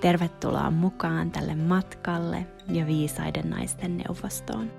[0.00, 4.70] Tervetuloa mukaan tälle matkalle ja viisaiden naisten neuvostoon.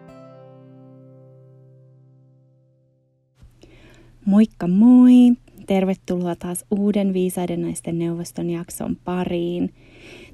[4.26, 5.34] Moikka moi!
[5.68, 9.74] Tervetuloa taas uuden Viisaiden naisten neuvoston jakson pariin.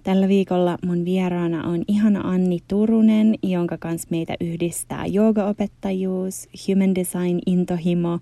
[0.04, 7.40] Tällä viikolla mun vieraana on ihana Anni Turunen, jonka kanssa meitä yhdistää joogaopettajuus, human design
[7.46, 8.20] intohimo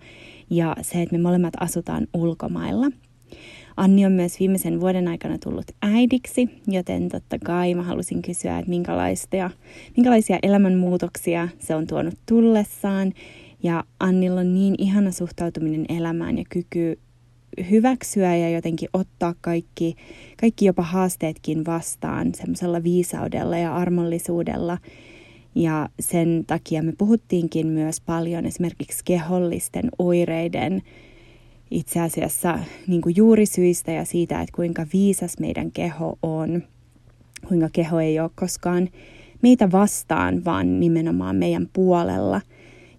[0.50, 2.88] ja se, että me molemmat asutaan ulkomailla.
[3.78, 8.70] Anni on myös viimeisen vuoden aikana tullut äidiksi, joten totta kai mä halusin kysyä, että
[8.70, 9.50] minkälaisia,
[9.98, 13.14] minkälaisia elämänmuutoksia se on tuonut tullessaan.
[13.64, 17.00] Ja Annilla on niin ihana suhtautuminen elämään ja kyky
[17.72, 19.96] hyväksyä ja jotenkin ottaa kaikki,
[20.42, 24.78] kaikki jopa haasteetkin vastaan semmoisella viisaudella ja armollisuudella.
[25.56, 30.82] Ja sen takia me puhuttiinkin myös paljon esimerkiksi kehollisten oireiden
[31.72, 36.64] itse asiassa niin kuin juurisyistä ja siitä, että kuinka viisas meidän keho on,
[37.48, 38.90] kuinka keho ei ole koskaan
[39.42, 42.42] meitä vastaan, vaan nimenomaan meidän puolella–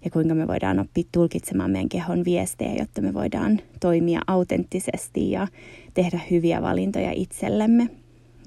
[0.05, 5.47] ja kuinka me voidaan oppia tulkitsemaan meidän kehon viestejä, jotta me voidaan toimia autenttisesti ja
[5.93, 7.89] tehdä hyviä valintoja itsellemme.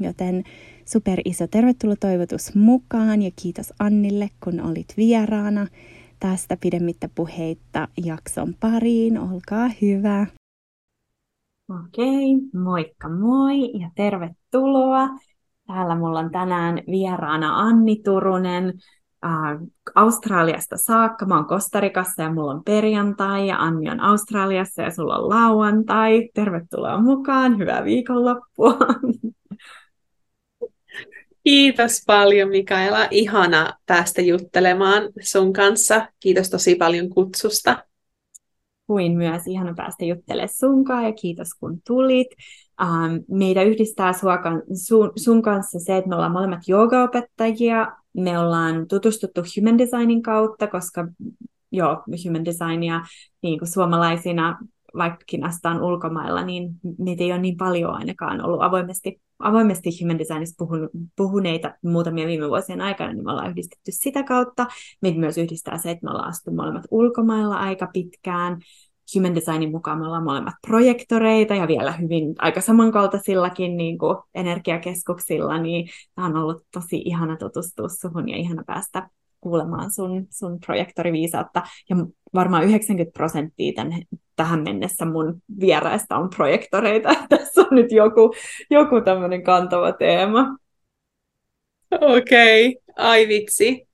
[0.00, 0.44] Joten
[0.84, 5.66] super iso tervetuloa toivotus mukaan ja kiitos Annille, kun olit vieraana.
[6.20, 9.18] Tästä pidemmittä puheitta jakson pariin.
[9.18, 10.26] Olkaa hyvä.
[11.84, 15.08] Okei, moikka moi ja tervetuloa.
[15.66, 18.72] Täällä mulla on tänään vieraana Anni Turunen,
[19.94, 21.26] Australiasta saakka.
[21.26, 26.30] Mä oon Kostarikassa ja mulla on perjantai ja Anni on Australiassa ja sulla on lauantai.
[26.34, 28.76] Tervetuloa mukaan, hyvää viikonloppua.
[31.46, 33.08] Kiitos paljon Mikaela.
[33.10, 36.08] Ihana päästä juttelemaan sun kanssa.
[36.20, 37.84] Kiitos tosi paljon kutsusta.
[38.86, 42.28] Kuin myös ihana päästä juttelemaan sunkaan ja kiitos kun tulit.
[42.82, 44.38] Um, meitä yhdistää sua,
[44.86, 50.66] sun, sun kanssa se, että me ollaan molemmat joogaopettajia me ollaan tutustuttu human designin kautta,
[50.66, 51.08] koska
[51.72, 53.00] joo, human designia
[53.42, 54.58] niin kuin suomalaisina,
[54.96, 60.64] vaikkakin astaan ulkomailla, niin meitä ei ole niin paljon ainakaan ollut avoimesti, avoimesti human designista
[60.64, 64.66] puhun, puhuneita muutamia viime vuosien aikana, niin me ollaan yhdistetty sitä kautta.
[65.02, 68.60] Meitä myös yhdistää se, että me ollaan astu molemmat ulkomailla aika pitkään.
[69.14, 75.58] Human Designin mukaan me ollaan molemmat projektoreita ja vielä hyvin aika samankaltaisillakin niin kuin energiakeskuksilla,
[75.58, 79.08] niin tämä on ollut tosi ihana tutustua suhun ja ihana päästä
[79.46, 81.62] kuulemaan sun, sun projektoriviisautta.
[81.90, 81.96] Ja
[82.34, 84.02] varmaan 90 prosenttia tämän,
[84.36, 87.08] tähän mennessä mun vieraista on projektoreita.
[87.28, 88.34] Tässä on nyt joku,
[88.70, 90.56] joku tämmöinen kantava teema.
[91.90, 92.94] Okei, okay.
[92.96, 93.88] ai vitsi.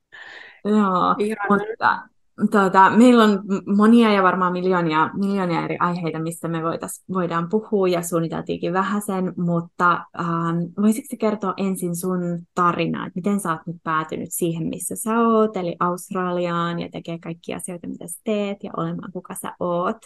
[0.64, 1.16] Joo,
[1.50, 2.11] mutta
[2.50, 3.42] Tuota, meillä on
[3.76, 9.02] monia ja varmaan miljoonia, miljoonia eri aiheita, mistä me voitais, voidaan puhua ja suunniteltiinkin vähän
[9.02, 12.20] sen, mutta ähm, voisitko kertoa ensin sun
[12.54, 17.18] tarinaa, että miten sä oot nyt päätynyt siihen, missä sä oot, eli Australiaan ja tekee
[17.18, 19.98] kaikki asioita, mitä sä teet ja olemaan kuka sä oot,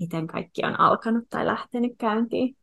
[0.00, 2.56] miten kaikki on alkanut tai lähtenyt käyntiin?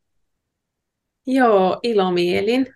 [1.28, 2.68] Joo, ilomielin.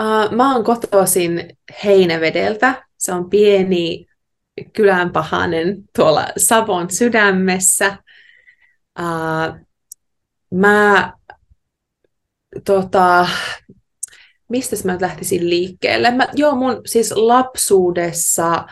[0.00, 1.48] Uh, mä oon kotoisin
[1.84, 2.86] Heinävedeltä.
[2.96, 4.09] Se on pieni
[4.72, 7.96] kylän pahanen tuolla Savon sydämessä.
[8.98, 9.66] Uh,
[10.54, 11.12] mä,
[12.64, 13.28] tota,
[14.48, 16.10] mistä mä lähtisin liikkeelle?
[16.10, 18.66] Mä, joo, mun siis lapsuudessa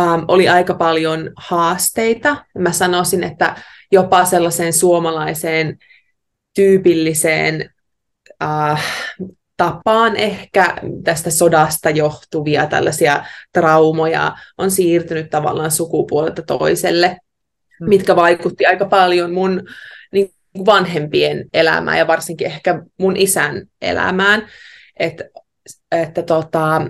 [0.00, 2.44] um, oli aika paljon haasteita.
[2.58, 3.56] Mä sanoisin, että
[3.92, 5.78] jopa sellaiseen suomalaiseen
[6.54, 7.70] tyypilliseen
[8.44, 8.78] uh,
[9.56, 17.08] tapaan ehkä tästä sodasta johtuvia tällaisia traumoja on siirtynyt tavallaan sukupuolelta toiselle,
[17.78, 17.88] hmm.
[17.88, 19.62] mitkä vaikutti aika paljon mun
[20.12, 20.30] niin
[20.66, 24.46] vanhempien elämään ja varsinkin ehkä mun isän elämään.
[24.98, 25.24] Että
[25.92, 26.82] että tota,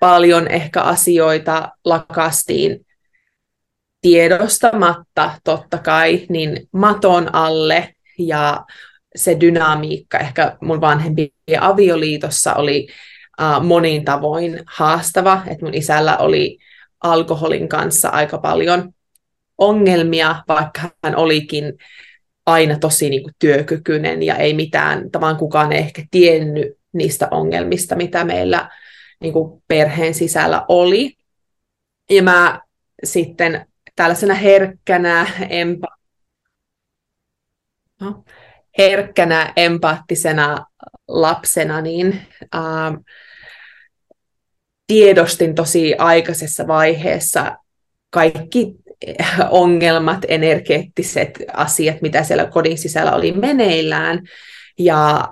[0.00, 2.86] paljon ehkä asioita lakastiin
[4.00, 8.64] tiedostamatta totta kai, niin maton alle ja
[9.16, 12.88] se dynamiikka ehkä mun vanhempien avioliitossa oli
[13.40, 16.58] uh, monin tavoin haastava, että mun isällä oli
[17.02, 18.92] alkoholin kanssa aika paljon
[19.58, 21.72] ongelmia, vaikka hän olikin
[22.46, 27.96] aina tosi niin kuin, työkykyinen ja ei mitään, tavallaan kukaan ei ehkä tiennyt niistä ongelmista,
[27.96, 28.70] mitä meillä
[29.20, 31.16] niin kuin perheen sisällä oli.
[32.10, 32.60] Ja mä
[33.04, 33.66] sitten
[33.96, 35.96] tällaisena herkkänä, empa-
[38.00, 38.24] no,
[38.78, 40.66] herkkänä empaattisena
[41.08, 42.22] lapsena, niin
[42.54, 42.94] ähm,
[44.86, 47.56] tiedostin tosi aikaisessa vaiheessa
[48.10, 48.74] kaikki
[49.50, 54.20] ongelmat, energeettiset asiat, mitä siellä kodin sisällä oli meneillään.
[54.78, 55.28] Ja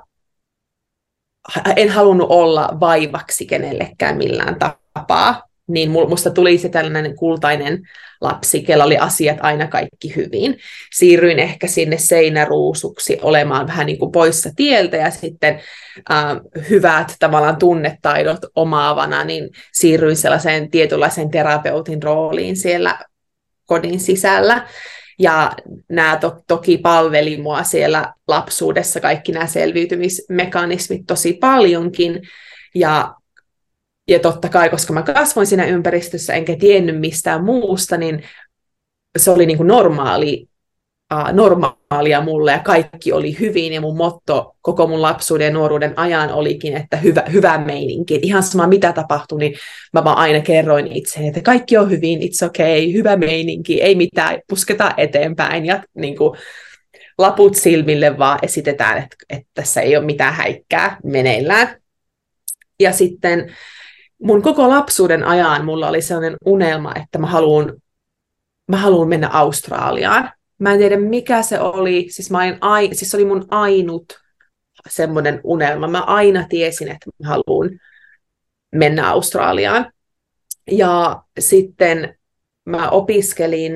[1.76, 4.56] en halunnut olla vaivaksi kenellekään millään
[4.94, 5.42] tapaa.
[5.68, 7.82] Niin musta tuli se tällainen kultainen
[8.20, 10.58] lapsi, kellä oli asiat aina kaikki hyvin.
[10.94, 15.60] Siirryin ehkä sinne seinäruusuksi olemaan vähän niin kuin poissa tieltä ja sitten
[16.10, 16.36] äh,
[16.70, 22.98] hyvät tavallaan tunnetaidot omaavana, niin siirryin sellaiseen tietynlaiseen terapeutin rooliin siellä
[23.64, 24.68] kodin sisällä.
[25.18, 25.52] Ja
[25.88, 32.22] nämä to- toki palveli mua siellä lapsuudessa, kaikki nämä selviytymismekanismit tosi paljonkin.
[32.74, 33.14] Ja,
[34.08, 38.22] ja totta kai, koska mä kasvoin siinä ympäristössä enkä tiennyt mistään muusta, niin
[39.18, 40.48] se oli niin kuin normaali
[41.14, 45.92] uh, normaalia mulle ja kaikki oli hyvin ja mun motto koko mun lapsuuden ja nuoruuden
[45.96, 48.18] ajan olikin, että hyvä, hyvä meininki.
[48.22, 49.54] ihan sama mitä tapahtui, niin
[49.92, 54.38] mä vaan aina kerroin itseni, että kaikki on hyvin, it's okay, hyvä meininki, ei mitään,
[54.48, 56.38] pusketa eteenpäin ja niin kuin,
[57.18, 61.80] laput silmille vaan esitetään, että, että tässä ei ole mitään häikkää meneillään.
[62.80, 63.56] Ja sitten
[64.22, 67.72] mun koko lapsuuden ajan mulla oli sellainen unelma, että mä haluan
[68.68, 70.30] mä haluan mennä Australiaan.
[70.58, 74.12] Mä en tiedä mikä se oli, siis, mä ai, siis se oli mun ainut
[74.88, 75.88] semmoinen unelma.
[75.88, 77.70] Mä aina tiesin, että mä haluan
[78.74, 79.92] mennä Australiaan.
[80.70, 82.18] Ja sitten
[82.64, 83.72] mä opiskelin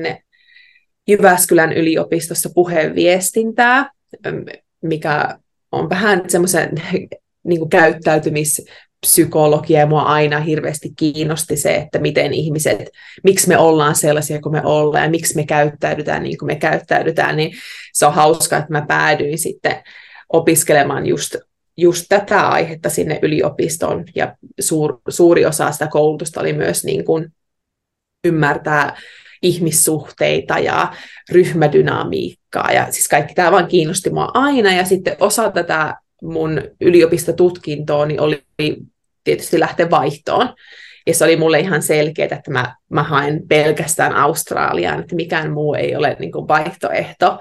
[1.07, 3.89] Jyväskylän yliopistossa puheenviestintää,
[4.81, 5.37] mikä
[5.71, 6.69] on vähän semmoisen
[7.43, 8.65] niin käyttäytymis
[9.01, 12.89] psykologia ja mua aina hirveästi kiinnosti se, että miten ihmiset,
[13.23, 17.37] miksi me ollaan sellaisia kuin me ollaan ja miksi me käyttäydytään niin kuin me käyttäydytään,
[17.37, 17.51] niin
[17.93, 19.83] se on hauska, että mä päädyin sitten
[20.33, 21.35] opiskelemaan just,
[21.77, 27.33] just tätä aihetta sinne yliopistoon ja suur, suuri osa sitä koulutusta oli myös niin kuin
[28.25, 28.97] ymmärtää
[29.41, 30.93] ihmissuhteita ja
[31.31, 38.05] ryhmädynamiikkaa ja siis kaikki tämä vaan kiinnosti mua aina ja sitten osa tätä mun yliopistotutkintoa
[38.05, 38.43] niin oli
[39.23, 40.55] tietysti lähteä vaihtoon.
[41.07, 45.73] Ja se oli mulle ihan selkeää, että mä, mä haen pelkästään Australiaan, että mikään muu
[45.73, 47.39] ei ole niin kuin vaihtoehto.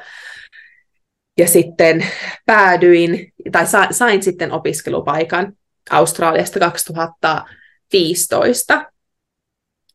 [1.38, 2.06] Ja sitten
[2.46, 5.52] päädyin, tai sain sitten opiskelupaikan
[5.90, 8.92] Australiasta 2015.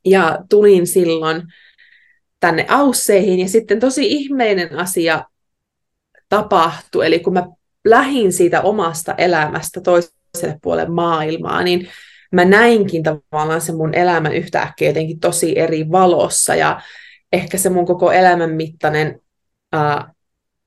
[0.06, 1.42] Ja tulin silloin
[2.40, 5.24] tänne Ausseihin, ja sitten tosi ihmeinen asia
[6.30, 7.06] tapahtui.
[7.06, 7.48] Eli kun mä
[7.86, 11.88] lähin siitä omasta elämästä toiselle puolelle maailmaa, niin
[12.32, 16.82] mä näinkin tavallaan se mun elämän yhtäkkiä jotenkin tosi eri valossa ja
[17.34, 19.22] ehkä se mun koko elämän mittainen
[19.74, 20.14] ää,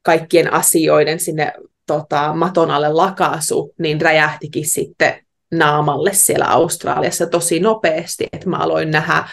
[0.02, 1.52] kaikkien asioiden sinne
[1.86, 8.90] tota, maton alle lakaasu, niin räjähtikin sitten naamalle siellä Australiassa tosi nopeasti, että mä aloin
[8.90, 9.28] nähdä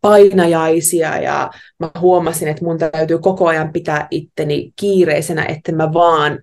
[0.00, 6.38] painajaisia ja mä huomasin, että mun täytyy koko ajan pitää itteni kiireisenä, että mä vaan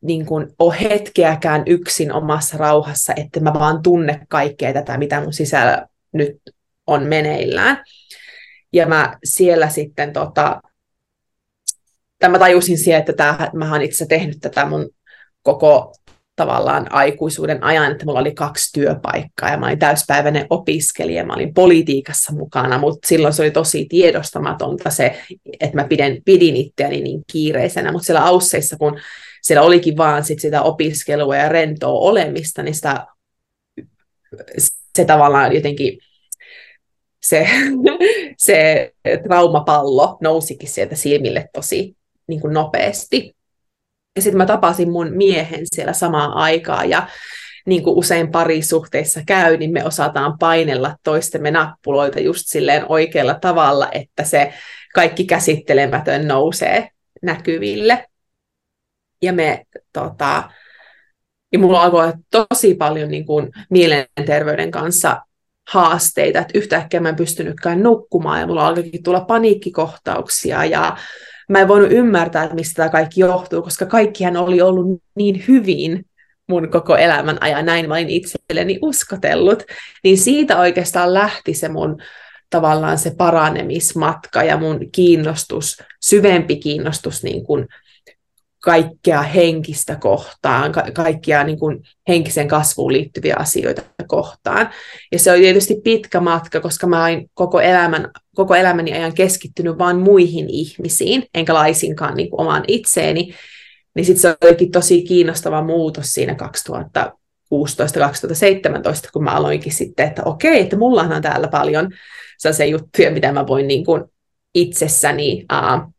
[0.00, 5.32] niin kuin ole hetkeäkään yksin omassa rauhassa, että mä vaan tunne kaikkea tätä, mitä mun
[5.32, 6.36] sisällä nyt
[6.86, 7.84] on meneillään.
[8.72, 10.62] Ja mä siellä sitten, tota,
[12.28, 14.90] mä tajusin siellä, että tää, mä oon itse tehnyt tätä mun
[15.42, 15.94] koko
[16.36, 21.54] tavallaan aikuisuuden ajan, että mulla oli kaksi työpaikkaa ja mä olin täyspäiväinen opiskelija, mä olin
[21.54, 25.22] politiikassa mukana, mutta silloin se oli tosi tiedostamatonta se,
[25.60, 29.00] että mä pidin, pidin itseäni niin kiireisenä, mutta siellä Ausseissa, kun
[29.42, 33.06] siellä olikin vaan sit sitä opiskelua ja rentoa olemista, niin sitä,
[34.96, 35.98] se tavallaan jotenkin
[37.22, 37.48] se,
[38.38, 38.90] se
[39.22, 41.96] traumapallo nousikin sieltä silmille tosi
[42.26, 43.36] niin kuin nopeasti.
[44.16, 47.08] Ja sitten mä tapasin mun miehen siellä samaan aikaan ja
[47.66, 53.88] niin kuin usein parisuhteissa käy, niin me osataan painella toistemme nappuloita just silleen oikealla tavalla,
[53.92, 54.52] että se
[54.94, 56.88] kaikki käsittelemätön nousee
[57.22, 58.08] näkyville
[59.22, 60.50] ja me tota,
[61.52, 65.20] ja mulla alkoi tosi paljon niin kuin, mielenterveyden kanssa
[65.70, 70.96] haasteita, että yhtäkkiä mä en pystynytkään nukkumaan ja mulla alkoikin tulla paniikkikohtauksia ja
[71.48, 76.06] mä en voinut ymmärtää, että mistä tämä kaikki johtuu, koska kaikkihan oli ollut niin hyvin
[76.48, 79.62] mun koko elämän ajan, näin mä olin itselleni uskotellut,
[80.04, 82.02] niin siitä oikeastaan lähti se mun
[82.50, 87.68] tavallaan se paranemismatka ja mun kiinnostus, syvempi kiinnostus niin kuin
[88.62, 94.70] kaikkea henkistä kohtaan, ka- kaikkia niin kuin henkisen kasvuun liittyviä asioita kohtaan.
[95.12, 99.78] Ja se oli tietysti pitkä matka, koska mä olin koko, elämän, koko elämäni ajan keskittynyt
[99.78, 103.34] vain muihin ihmisiin, enkä laisinkaan niin kuin omaan itseeni.
[103.94, 107.08] Niin sitten se olikin tosi kiinnostava muutos siinä 2016-2017,
[109.12, 111.90] kun mä aloinkin sitten, että okei, että mullahan on täällä paljon
[112.38, 114.04] sellaisia juttuja, mitä mä voin niin kuin
[114.54, 115.91] itsessäni uh,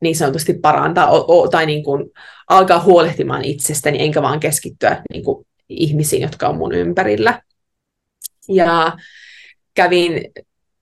[0.00, 2.10] niin sanotusti parantaa o, o, tai niin kuin
[2.48, 7.42] alkaa huolehtimaan itsestäni, enkä vaan keskittyä niin kuin ihmisiin, jotka on mun ympärillä.
[8.48, 8.96] Ja
[9.74, 10.32] kävin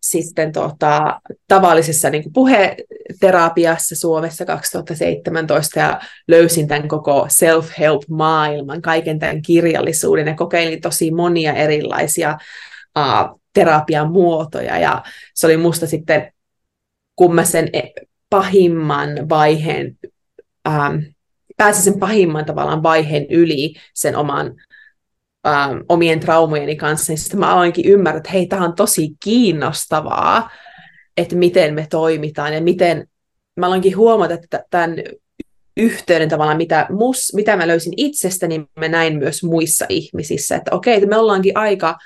[0.03, 10.27] sitten tota, tavallisessa niin puheterapiassa Suomessa 2017 ja löysin tämän koko self-help-maailman, kaiken tämän kirjallisuuden
[10.27, 12.39] ja kokeilin tosi monia erilaisia
[12.99, 15.03] uh, terapian muotoja ja
[15.35, 16.33] se oli musta sitten,
[17.17, 17.83] kun mä sen e,
[18.31, 19.99] pahimman vaiheen,
[20.69, 20.97] ähm,
[21.57, 24.55] pääsin sen pahimman tavallaan vaiheen yli sen oman
[25.47, 30.51] ähm, omien traumojeni kanssa, niin sitten mä aloinkin ymmärrä, että hei, tämä on tosi kiinnostavaa,
[31.17, 33.09] että miten me toimitaan ja miten,
[33.57, 34.97] mä aloinkin huomata, että tämän
[35.77, 40.75] yhteyden tavallaan, mitä, mus, mitä mä löysin itsestäni, niin mä näin myös muissa ihmisissä, että
[40.75, 41.99] okei, että me ollaankin aika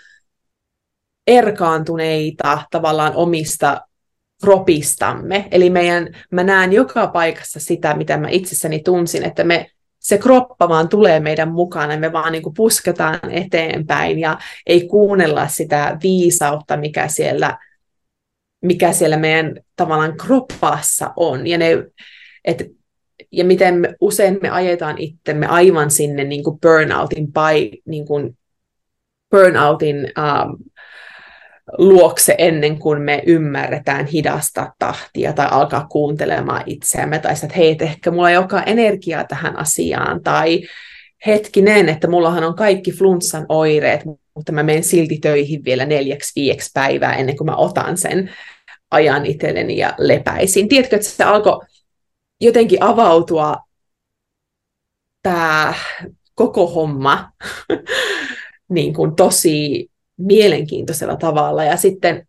[1.27, 3.81] erkaantuneita tavallaan omista
[4.45, 5.49] kropistamme.
[5.51, 10.69] Eli meidän, mä näen joka paikassa sitä, mitä mä itsessäni tunsin, että me, se kroppa
[10.69, 16.77] vaan tulee meidän mukana, me vaan niin kuin pusketaan eteenpäin ja ei kuunnella sitä viisautta,
[16.77, 17.59] mikä siellä,
[18.63, 21.47] mikä siellä meidän tavallaan kroppassa on.
[21.47, 21.85] Ja, ne,
[22.45, 22.67] et,
[23.33, 28.39] ja miten me, usein me ajetaan itsemme aivan sinne niin kuin burnoutin, pai, niin kuin
[29.31, 30.57] burnoutin um,
[31.79, 37.85] luokse ennen kuin me ymmärretään hidasta tahtia tai alkaa kuuntelemaan itseämme, tai että hei, että
[37.85, 40.63] ehkä mulla ei olekaan energiaa tähän asiaan, tai
[41.27, 44.01] hetkinen, että mullahan on kaikki flunssan oireet,
[44.35, 48.31] mutta mä menen silti töihin vielä neljäksi viieksi päivää ennen kuin mä otan sen
[48.91, 50.69] ajan itselleni ja lepäisin.
[50.69, 51.61] Tiedätkö, että se alkoi
[52.41, 53.57] jotenkin avautua
[55.23, 55.75] tämä
[56.35, 57.31] koko homma
[58.69, 59.92] niin kuin tosi
[60.27, 61.65] mielenkiintoisella tavalla.
[61.65, 62.29] Ja sitten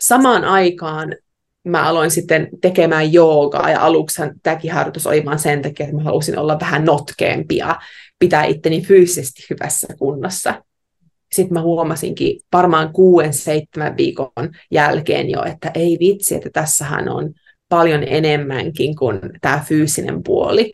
[0.00, 1.14] samaan aikaan
[1.64, 6.02] mä aloin sitten tekemään joogaa, ja aluksi tämäkin harjoitus oli vain sen takia, että mä
[6.02, 7.80] halusin olla vähän notkeampi ja
[8.18, 10.64] pitää itteni fyysisesti hyvässä kunnossa.
[11.32, 17.32] Sitten mä huomasinkin varmaan kuuden, seitsemän viikon jälkeen jo, että ei vitsi, että tässähän on
[17.68, 20.72] paljon enemmänkin kuin tämä fyysinen puoli.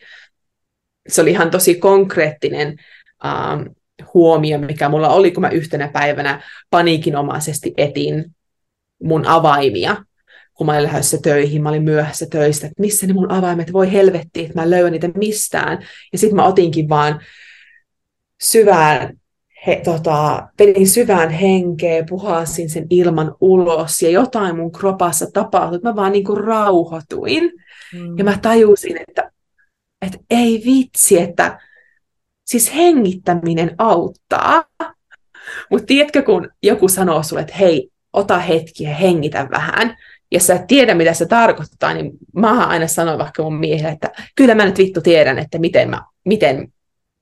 [1.09, 2.77] Se oli ihan tosi konkreettinen
[3.25, 3.63] ähm,
[4.15, 8.25] huomio, mikä mulla oli, kun mä yhtenä päivänä paniikinomaisesti etin
[9.03, 9.97] mun avaimia,
[10.55, 13.93] kun mä olin lähdössä töihin, mä olin myöhässä töistä, että missä ne mun avaimet, voi
[13.93, 15.79] helvetti, että mä löydän niitä mistään.
[16.13, 17.21] Ja sitten mä otinkin vaan
[18.43, 19.19] syvään,
[19.67, 25.89] he, tota, vedin syvään henkeä, puhasin sen ilman ulos ja jotain mun kropassa tapahtui, että
[25.89, 27.53] mä vaan niinku rauhoituin.
[27.95, 28.19] Mm.
[28.19, 29.33] Ja mä tajusin, että,
[30.03, 31.59] että ei vitsi, että
[32.47, 34.65] Siis hengittäminen auttaa.
[35.71, 39.97] Mutta tiedätkö, kun joku sanoo sulle, että hei, ota hetki ja hengitä vähän,
[40.33, 44.13] ja sä et tiedä, mitä se tarkoittaa, niin mä aina sanon vaikka mun miehelle, että
[44.35, 46.73] kyllä mä nyt vittu tiedän, että miten, mä, miten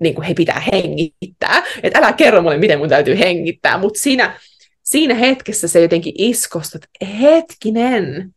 [0.00, 1.62] niin he pitää hengittää.
[1.82, 3.78] Että älä kerro mulle, miten mun täytyy hengittää.
[3.78, 4.40] Mutta siinä,
[4.82, 8.34] siinä hetkessä se jotenkin iskostaa, että hetkinen,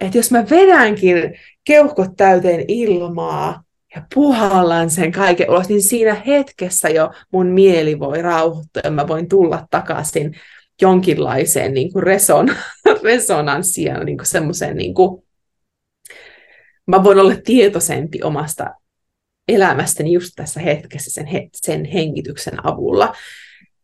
[0.00, 1.16] että jos mä vedänkin
[1.64, 3.62] keuhkot täyteen ilmaa,
[3.94, 9.08] ja puhallan sen kaiken ulos, niin siinä hetkessä jo mun mieli voi rauhoittua ja mä
[9.08, 10.40] voin tulla takaisin
[10.80, 12.48] jonkinlaiseen niin kuin reson,
[13.04, 15.22] resonanssiin, niin kuin semmoiseen, niin kuin,
[16.86, 18.74] mä voin olla tietoisempi omasta
[19.48, 23.12] elämästäni just tässä hetkessä sen, sen hengityksen avulla.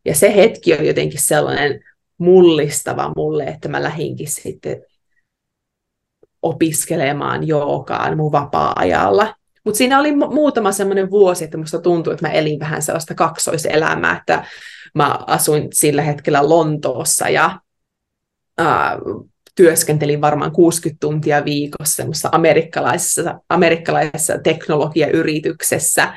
[0.04, 1.80] Ja se hetki on jotenkin sellainen
[2.18, 4.82] mullistava mulle, että mä lähinkin sitten
[6.42, 9.34] opiskelemaan jookaan mun vapaa-ajalla.
[9.68, 14.16] Mutta siinä oli muutama semmoinen vuosi, että musta tuntui, että mä elin vähän sellaista kaksoiselämää,
[14.16, 14.44] että
[14.94, 17.60] mä asuin sillä hetkellä Lontoossa ja
[18.58, 18.98] ää,
[19.54, 26.14] työskentelin varmaan 60 tuntia viikossa semmoisessa amerikkalaisessa, amerikkalaisessa teknologiayrityksessä,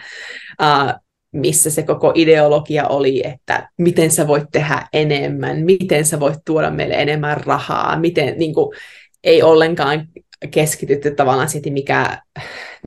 [0.60, 1.00] ää,
[1.32, 6.72] missä se koko ideologia oli, että miten sä voit tehdä enemmän, miten sä voit tuoda
[6.72, 8.78] meille enemmän rahaa, miten niin kuin,
[9.24, 10.08] ei ollenkaan
[10.52, 12.22] keskitytty tavallaan siihen, mikä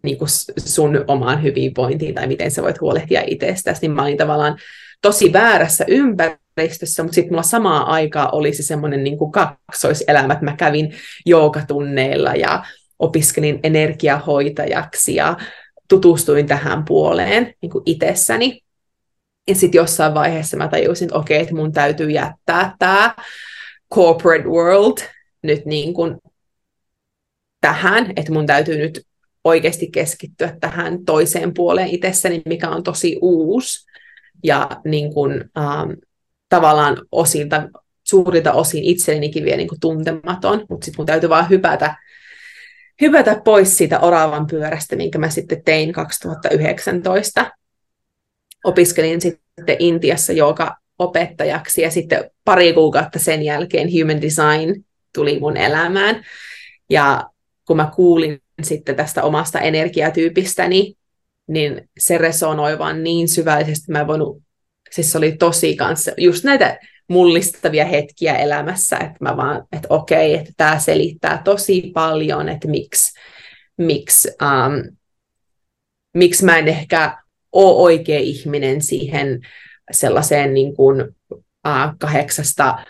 [0.03, 4.59] niin kuin sun omaan hyvinvointiin tai miten sä voit huolehtia itsestäsi, niin mä olin tavallaan
[5.03, 10.45] tosi väärässä ympäristössä, mutta sitten mulla samaa aikaa oli se semmoinen niin kuin kaksoiselämä, että
[10.45, 10.95] mä kävin
[11.27, 12.65] joogatunneilla ja
[12.99, 15.37] opiskelin energiahoitajaksi ja
[15.89, 18.61] tutustuin tähän puoleen niin kuin itsessäni.
[19.49, 23.15] Ja sitten jossain vaiheessa mä tajusin, että okei, että mun täytyy jättää tämä
[23.95, 24.99] corporate world
[25.43, 26.17] nyt niin kuin
[27.61, 29.07] tähän, että mun täytyy nyt
[29.45, 33.87] oikeasti keskittyä tähän toiseen puoleen itsessäni, mikä on tosi uusi
[34.45, 35.91] ja niin kuin, ähm,
[36.49, 37.69] tavallaan osilta,
[38.03, 41.97] suurilta osin itsellenikin vielä niin kuin tuntematon, mutta sitten mun täytyy vaan hypätä,
[43.01, 47.51] hypätä pois siitä oravan pyörästä, minkä mä sitten tein 2019.
[48.65, 54.85] Opiskelin sitten Intiassa joka opettajaksi ja sitten pari kuukautta sen jälkeen human design
[55.15, 56.25] tuli mun elämään.
[56.91, 57.31] Ja
[57.67, 60.95] kun mä kuulin sitten tästä omasta energiatyypistäni,
[61.49, 64.43] niin se resonoi vaan niin syvällisesti, mä en voinut,
[64.91, 70.35] siis se oli tosi kanssa, just näitä mullistavia hetkiä elämässä, että mä vaan, että okei,
[70.35, 73.21] että tämä selittää tosi paljon, että miksi,
[73.79, 74.97] miksi, um,
[76.15, 77.19] miksi mä en ehkä
[77.53, 79.41] ole oikea ihminen siihen
[79.91, 81.03] sellaiseen niin kuin,
[81.35, 81.43] uh,
[81.99, 82.85] kahdeksasta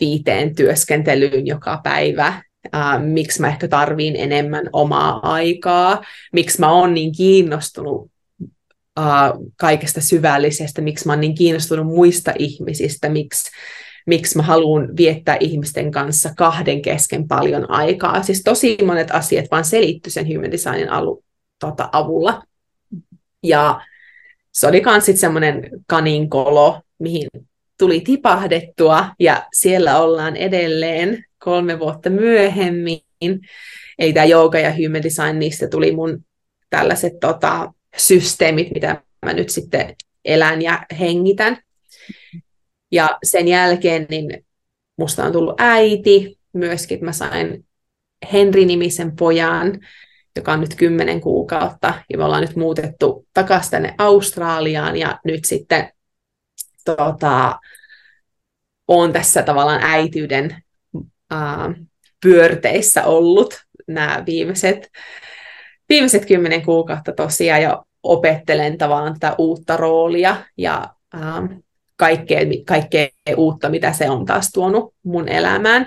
[0.00, 6.02] viiteen työskentelyyn joka päivä, Uh, miksi mä ehkä tarviin enemmän omaa aikaa,
[6.32, 8.10] miksi mä oon niin kiinnostunut
[9.00, 13.50] uh, kaikesta syvällisestä, miksi mä oon niin kiinnostunut muista ihmisistä, miksi,
[14.06, 18.22] miksi mä haluan viettää ihmisten kanssa kahden kesken paljon aikaa.
[18.22, 21.24] Siis tosi monet asiat vaan selitty sen human designin alu,
[21.58, 22.42] tota, avulla.
[23.42, 23.80] Ja
[24.52, 27.28] se oli myös sitten semmoinen kaninkolo, mihin
[27.78, 33.00] tuli tipahdettua, ja siellä ollaan edelleen kolme vuotta myöhemmin.
[33.98, 36.24] Eli tämä jooga ja human design, niistä tuli mun
[36.70, 41.58] tällaiset tota, systeemit, mitä mä nyt sitten elän ja hengitän.
[42.92, 44.46] Ja sen jälkeen niin
[44.96, 47.66] musta on tullut äiti, myöskin mä sain
[48.32, 49.80] Henri-nimisen pojan,
[50.36, 55.44] joka on nyt kymmenen kuukautta, ja me ollaan nyt muutettu takaisin tänne Australiaan, ja nyt
[55.44, 55.92] sitten
[56.84, 57.60] tota,
[58.88, 60.63] on tässä tavallaan äityyden
[62.22, 63.54] pyörteissä ollut
[63.88, 64.90] nämä viimeiset,
[65.88, 70.94] viimeiset kymmenen kuukautta tosiaan jo opettelen tavallaan tätä uutta roolia ja
[71.96, 75.86] kaikkea, kaikkea uutta, mitä se on taas tuonut mun elämään.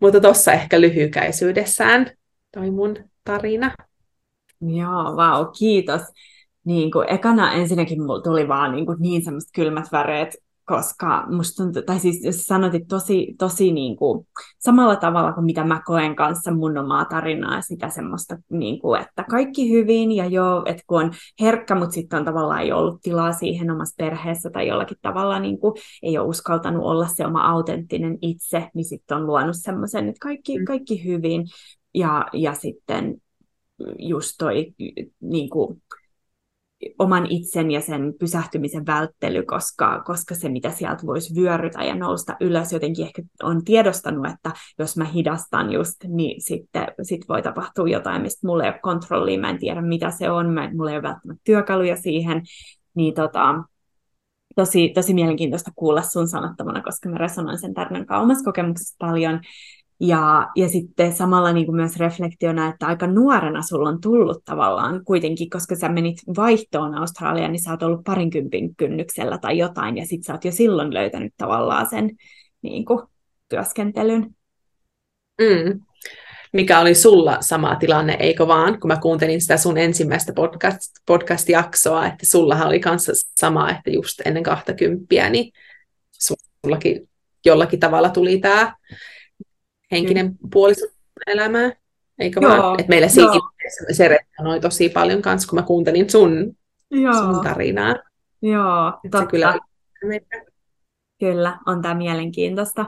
[0.00, 2.10] Mutta tuossa ehkä lyhykäisyydessään
[2.54, 3.74] toi mun tarina.
[4.60, 6.00] Joo, vau, kiitos.
[6.64, 11.62] Niin kuin, ekana ensinnäkin mulla tuli vaan niin, kuin niin semmoiset kylmät väreet koska musta
[11.62, 14.26] tuntuu, tai siis jos sanotit tosi, tosi niin kuin,
[14.58, 19.24] samalla tavalla kuin mitä mä koen kanssa mun omaa tarinaa, sitä semmoista, niin kuin, että
[19.30, 23.32] kaikki hyvin ja joo, että kun on herkkä, mutta sitten on tavallaan ei ollut tilaa
[23.32, 28.18] siihen omassa perheessä tai jollakin tavalla niin kuin, ei ole uskaltanut olla se oma autenttinen
[28.22, 30.64] itse, niin sitten on luonut semmoisen, että kaikki, mm.
[30.64, 31.46] kaikki hyvin
[31.94, 33.14] ja, ja sitten
[33.98, 34.74] just toi
[35.20, 35.82] niin kuin,
[36.98, 42.36] oman itsen ja sen pysähtymisen välttely, koska, koska se, mitä sieltä voisi vyörytä ja nousta
[42.40, 47.88] ylös, jotenkin ehkä on tiedostanut, että jos mä hidastan just, niin sitten sit voi tapahtua
[47.88, 50.96] jotain, mistä mulla ei ole kontrollia, mä en tiedä mitä se on, mä, mulla ei
[50.96, 52.42] ole välttämättä työkaluja siihen,
[52.94, 53.64] niin tota,
[54.56, 59.40] tosi, tosi mielenkiintoista kuulla sun sanottavana, koska mä resonoin sen tarinan omassa kokemuksessa paljon,
[60.06, 65.04] ja, ja sitten samalla niin kuin myös reflektiona, että aika nuorena sulla on tullut tavallaan
[65.04, 70.06] kuitenkin, koska sä menit vaihtoon Australiaan, niin sä oot ollut parinkympin kynnyksellä tai jotain, ja
[70.06, 72.10] sitten sä oot jo silloin löytänyt tavallaan sen
[72.62, 73.00] niin kuin,
[73.48, 74.34] työskentelyn.
[75.40, 75.80] Mm.
[76.52, 82.06] Mikä oli sulla sama tilanne, eikö vaan, kun mä kuuntelin sitä sun ensimmäistä podcast, podcast-jaksoa,
[82.06, 85.52] että sullahan oli kanssa sama, että just ennen 20, niin
[86.12, 87.08] sullakin
[87.44, 88.74] jollakin tavalla tuli tämä
[89.90, 90.50] henkinen mm.
[90.52, 90.74] puoli
[91.26, 91.72] elämää,
[92.18, 92.56] eikö Joo.
[92.56, 92.80] vaan?
[92.80, 93.32] Et meillä siinä
[93.92, 96.56] se resonoi tosi paljon kanssa, kun mä kuuntelin sun,
[96.90, 97.14] Joo.
[97.14, 97.94] sun tarinaa.
[98.42, 99.26] Joo, totta.
[99.26, 99.58] Kyllä,
[101.20, 102.86] kyllä, on tämä mielenkiintoista.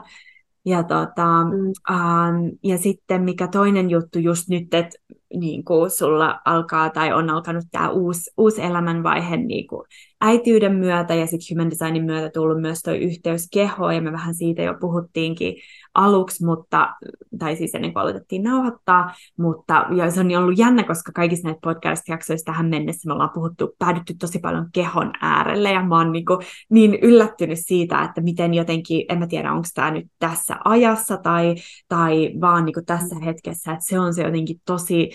[0.65, 1.95] Ja, tota, mm.
[1.95, 4.97] ähm, ja sitten mikä toinen juttu just nyt, että
[5.33, 9.87] niin kuin sulla alkaa tai on alkanut tämä uusi, uusi elämänvaihe niin kuin
[10.21, 14.35] äitiyden myötä ja sitten human designin myötä tullut myös tuo yhteys kehoon ja me vähän
[14.35, 15.55] siitä jo puhuttiinkin
[15.97, 16.93] aluksi, mutta,
[17.39, 21.59] tai siis ennen kuin aloitettiin nauhoittaa, mutta ja se on ollut jännä, koska kaikissa näitä
[21.63, 26.25] podcast-jaksoissa tähän mennessä me ollaan puhuttu, päädytty tosi paljon kehon äärelle ja mä oon niin,
[26.25, 31.17] kuin, niin yllättynyt siitä, että miten jotenkin, en mä tiedä onko tämä nyt tässä ajassa
[31.17, 31.55] tai,
[31.87, 35.09] tai vaan niin kuin tässä hetkessä, että se on se jotenkin tosi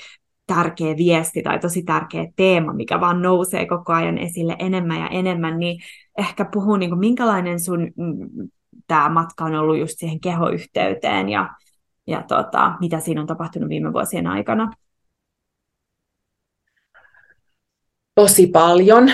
[0.47, 5.59] tärkeä viesti tai tosi tärkeä teema, mikä vaan nousee koko ajan esille enemmän ja enemmän,
[5.59, 5.81] niin
[6.19, 8.49] ehkä puhuu, niin kuin, minkälainen sun mm,
[8.87, 11.49] tämä matka on ollut just siihen kehoyhteyteen ja,
[12.07, 14.71] ja tota, mitä siinä on tapahtunut viime vuosien aikana?
[18.15, 19.13] Tosi paljon.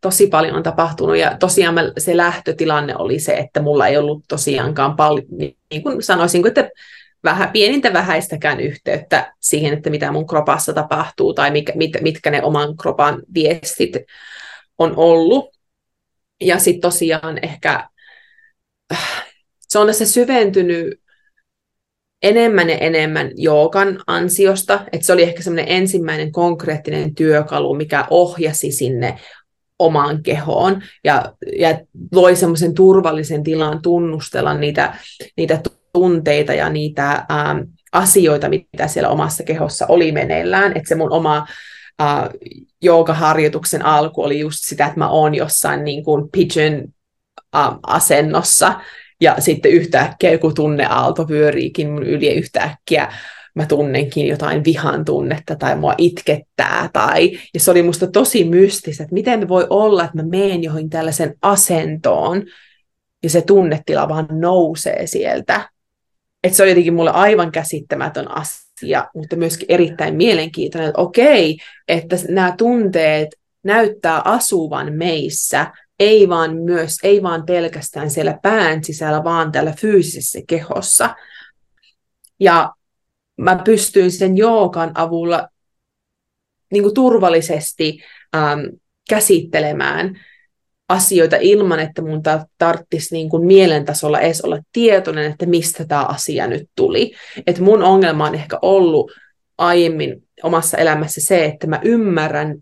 [0.00, 4.96] Tosi paljon on tapahtunut ja tosiaan se lähtötilanne oli se, että mulla ei ollut tosiaankaan
[4.96, 5.26] paljon,
[5.70, 6.70] niin kuin sanoisin, että
[7.24, 12.42] vähän, pienintä vähäistäkään yhteyttä siihen, että mitä mun kropassa tapahtuu tai mikä, mit, mitkä ne
[12.42, 13.92] oman kropan viestit
[14.78, 15.56] on ollut.
[16.40, 17.88] Ja sitten tosiaan ehkä
[19.68, 21.00] se on se syventynyt
[22.22, 28.72] enemmän ja enemmän joogan ansiosta, että se oli ehkä semmoinen ensimmäinen konkreettinen työkalu, mikä ohjasi
[28.72, 29.18] sinne
[29.78, 31.78] omaan kehoon ja, ja
[32.12, 34.94] loi semmoisen turvallisen tilan tunnustella niitä,
[35.36, 35.60] niitä
[35.92, 37.58] tunteita ja niitä ähm,
[37.92, 40.76] asioita, mitä siellä omassa kehossa oli meneillään.
[40.76, 41.46] Että se mun oma
[42.02, 42.28] äh,
[42.82, 46.84] joogaharjoituksen alku oli just sitä, että mä oon jossain niin kuin pigeon
[47.86, 48.80] asennossa
[49.20, 53.12] ja sitten yhtäkkiä joku tunneaalto pyöriikin mun yli yhtäkkiä
[53.54, 56.90] mä tunnenkin jotain vihan tunnetta tai mua itkettää.
[56.92, 60.90] Tai, ja se oli musta tosi mystistä, että miten voi olla, että mä meen johonkin
[60.90, 62.42] tällaisen asentoon
[63.22, 65.68] ja se tunnetila vaan nousee sieltä.
[66.44, 72.16] Että se on jotenkin mulle aivan käsittämätön asia, mutta myöskin erittäin mielenkiintoinen, että okei, että
[72.28, 73.28] nämä tunteet
[73.64, 75.66] näyttää asuvan meissä,
[76.00, 81.14] ei vaan myös, ei vaan pelkästään siellä pään sisällä, vaan täällä fyysisessä kehossa.
[82.40, 82.72] Ja
[83.36, 85.48] mä pystyin sen joogan avulla
[86.72, 88.02] niin kuin turvallisesti
[88.36, 88.60] ähm,
[89.10, 90.20] käsittelemään
[90.88, 92.22] asioita ilman, että mun
[92.58, 97.14] tarvitsisi niin kuin mielentasolla edes olla tietoinen, että mistä tämä asia nyt tuli.
[97.46, 99.12] Et mun ongelma on ehkä ollut
[99.58, 102.56] aiemmin omassa elämässä se, että mä ymmärrän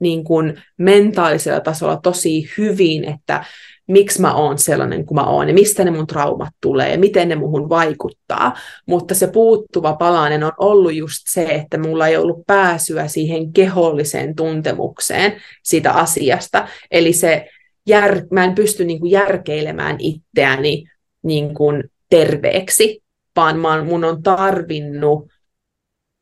[0.00, 3.44] niin kuin mentaalisella tasolla tosi hyvin, että
[3.88, 7.28] miksi mä oon sellainen kuin mä oon ja mistä ne mun traumat tulee ja miten
[7.28, 8.54] ne muhun vaikuttaa.
[8.86, 14.36] Mutta se puuttuva palanen on ollut just se, että mulla ei ollut pääsyä siihen keholliseen
[14.36, 15.32] tuntemukseen
[15.62, 16.68] siitä asiasta.
[16.90, 17.48] Eli se
[17.86, 20.84] jär, mä en pysty niin kuin järkeilemään itseäni
[21.22, 23.02] niin kuin terveeksi,
[23.36, 25.28] vaan mä, mun on tarvinnut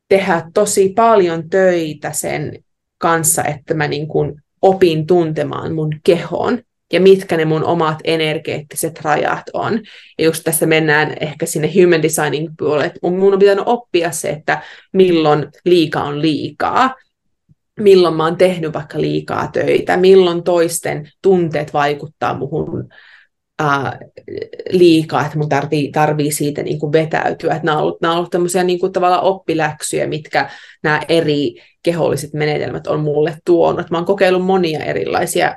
[0.08, 2.64] tehdä tosi paljon töitä sen
[2.98, 6.59] kanssa, että mä niin kuin opin tuntemaan mun kehon
[6.92, 9.80] ja mitkä ne mun omat energeettiset rajat on.
[10.18, 14.28] Ja just tässä mennään ehkä sinne human designing puolelle, että mun on pitänyt oppia se,
[14.28, 16.94] että milloin liika on liikaa,
[17.80, 22.88] milloin mä oon tehnyt vaikka liikaa töitä, milloin toisten tunteet vaikuttaa muhun
[23.59, 23.99] ää,
[24.71, 27.55] liikaa, että mun tarvii, tarvii siitä niin kuin vetäytyä.
[27.55, 30.51] Että nämä on ollut, ollut tämmöisiä niin kuin tavallaan oppiläksyjä, mitkä
[30.83, 33.90] nämä eri keholliset menetelmät on mulle tuonut.
[33.90, 35.57] Mä oon kokeillut monia erilaisia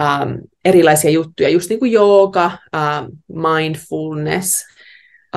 [0.00, 4.64] ähm, erilaisia juttuja, just niin kuin jooga, äh, mindfulness,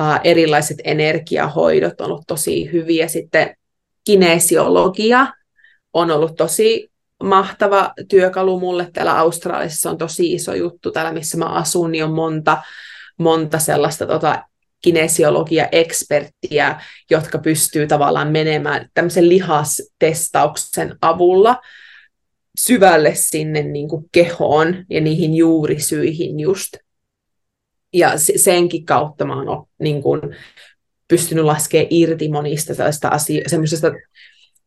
[0.00, 3.08] äh, erilaiset energiahoidot on ollut tosi hyviä.
[3.08, 3.56] Sitten
[4.04, 5.26] kinesiologia
[5.92, 6.90] on ollut tosi
[7.22, 9.82] mahtava työkalu mulle täällä Australiassa.
[9.82, 12.62] Se on tosi iso juttu täällä, missä mä asun, niin on monta,
[13.18, 14.42] monta sellaista tota,
[14.82, 21.60] kinesiologia-eksperttiä, jotka pystyy tavallaan menemään tämmöisen lihastestauksen avulla
[22.58, 26.76] syvälle sinne niin kuin kehoon ja niihin juurisyihin just.
[27.92, 30.20] Ja senkin kautta mä oon niin kuin,
[31.08, 33.92] pystynyt laskemaan irti monista sellaista asio- semmoisista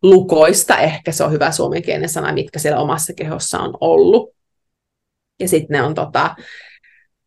[0.04, 4.36] lukoista, ehkä se on hyvä suomenkielinen sana, mitkä siellä omassa kehossa on ollut.
[5.40, 6.36] Ja sitten ne on tota,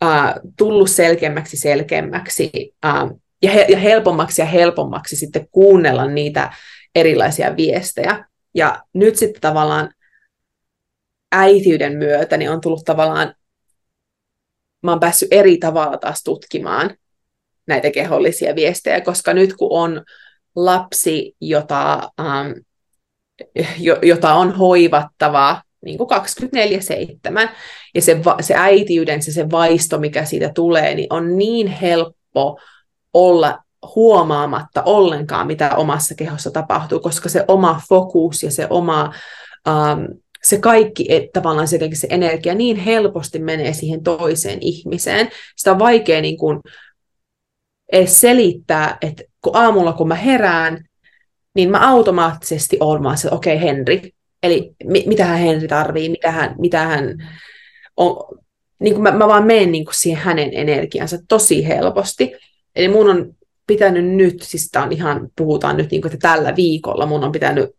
[0.04, 2.50] uh, tullut selkeämmäksi selkeämmäksi
[2.86, 6.52] uh, ja, he- ja helpommaksi ja helpommaksi sitten kuunnella niitä
[6.94, 8.24] erilaisia viestejä.
[8.54, 9.90] Ja nyt sitten tavallaan
[11.32, 13.34] äitiyden myötä niin on tullut tavallaan,
[14.82, 16.96] mä oon päässyt eri tavalla taas tutkimaan
[17.66, 20.04] näitä kehollisia viestejä, koska nyt kun on
[20.56, 22.50] lapsi, jota, ähm,
[24.02, 27.50] jota on hoivattava niin kuin 24-7,
[27.94, 32.58] ja se, se äitiyden, se, se vaisto, mikä siitä tulee, niin on niin helppo
[33.14, 33.58] olla
[33.94, 39.12] huomaamatta ollenkaan, mitä omassa kehossa tapahtuu, koska se oma fokus ja se oma
[39.68, 40.04] ähm,
[40.42, 45.28] se kaikki, että tavallaan se, se energia niin helposti menee siihen toiseen ihmiseen.
[45.56, 46.60] Sitä on vaikea niin kuin
[47.92, 50.84] edes selittää, että kun aamulla kun mä herään,
[51.54, 56.08] niin mä automaattisesti olen vaan se, okei okay, Henri, eli mi- mitä hän Henri tarvii,
[56.08, 57.28] mitä hän, mitä hän
[57.96, 58.38] on,
[58.78, 62.32] niin kuin mä, mä vaan menen niin siihen hänen energiansa tosi helposti.
[62.76, 63.34] Eli mun on
[63.66, 67.70] pitänyt nyt, siis on ihan, puhutaan nyt niin kuin, että tällä viikolla mun on pitänyt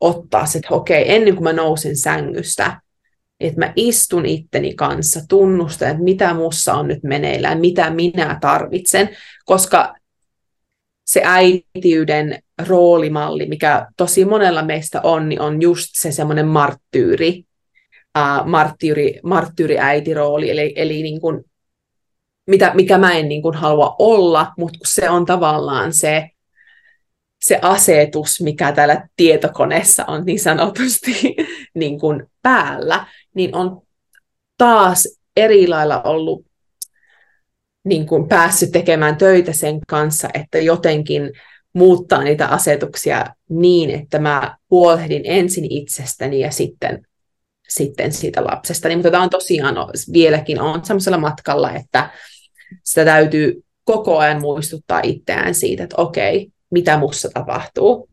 [0.00, 2.80] ottaa se, että okei, ennen kuin mä nousen sängystä,
[3.40, 9.08] että mä istun itteni kanssa, tunnustan, että mitä mussa on nyt meneillään, mitä minä tarvitsen,
[9.44, 9.94] koska
[11.12, 17.44] se äitiyden roolimalli, mikä tosi monella meistä on, niin on just se semmoinen marttyyri,
[18.18, 21.44] uh, marttyyri, marttyyriäitirooli, eli, eli niin kuin,
[22.46, 26.30] mitä, mikä mä en niin kuin halua olla, mutta se on tavallaan se,
[27.40, 31.36] se asetus, mikä täällä tietokoneessa on niin sanotusti
[31.74, 33.82] niin kuin päällä, niin on
[34.58, 36.51] taas eri lailla ollut
[37.84, 41.30] niin kuin päässyt tekemään töitä sen kanssa, että jotenkin
[41.72, 47.06] muuttaa niitä asetuksia niin, että mä huolehdin ensin itsestäni ja sitten,
[47.68, 48.88] sitten siitä lapsesta.
[48.94, 49.76] Mutta tämä on tosiaan
[50.12, 52.10] vieläkin on sellaisella matkalla, että
[52.84, 58.08] sitä täytyy koko ajan muistuttaa itseään siitä, että okei, mitä mussa tapahtuu,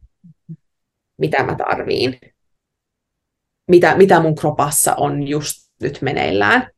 [1.18, 2.20] mitä mä tarviin,
[3.68, 6.72] mitä, mitä mun kropassa on just nyt meneillään.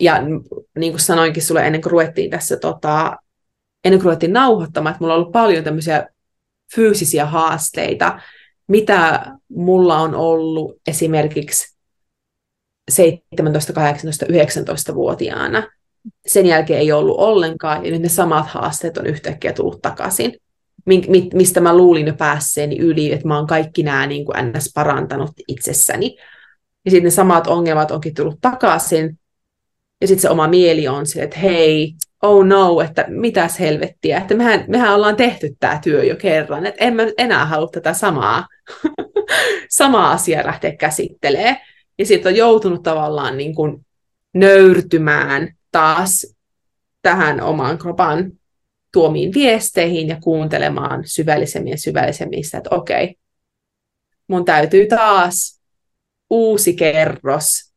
[0.00, 0.22] Ja
[0.78, 3.16] niin kuin sanoinkin sulle ennen kuin ruvettiin tässä, tota,
[3.84, 6.06] ennen kuin ruvettiin nauhoittamaan, että mulla on ollut paljon tämmöisiä
[6.74, 8.20] fyysisiä haasteita,
[8.68, 11.76] mitä mulla on ollut esimerkiksi
[12.90, 15.68] 17, 18, 19-vuotiaana.
[16.26, 20.36] Sen jälkeen ei ollut ollenkaan, ja nyt ne samat haasteet on yhtäkkiä tullut takaisin,
[21.34, 24.70] mistä mä luulin jo päässeeni yli, että mä oon kaikki nämä niin kuin ns.
[24.74, 26.16] parantanut itsessäni.
[26.84, 29.18] Ja sitten ne samat ongelmat onkin tullut takaisin,
[30.00, 34.34] ja sitten se oma mieli on se, että hei, oh no, että mitäs helvettiä, että
[34.34, 38.46] mehän, mehän ollaan tehty tämä työ jo kerran, että en mä enää halua tätä samaa,
[39.70, 41.56] samaa asiaa lähteä käsittelemään.
[41.98, 43.86] Ja sitten on joutunut tavallaan niin kuin
[44.34, 46.36] nöyrtymään taas
[47.02, 48.32] tähän oman kropan
[48.92, 53.14] tuomiin viesteihin ja kuuntelemaan syvällisemmin ja syvällisemmin sitä, että okei,
[54.28, 55.60] mun täytyy taas
[56.30, 57.69] uusi kerros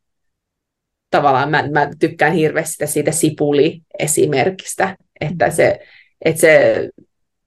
[1.17, 5.79] tavallaan mä, mä tykkään hirveästi siitä sipuli-esimerkistä, että, se,
[6.25, 6.89] että se,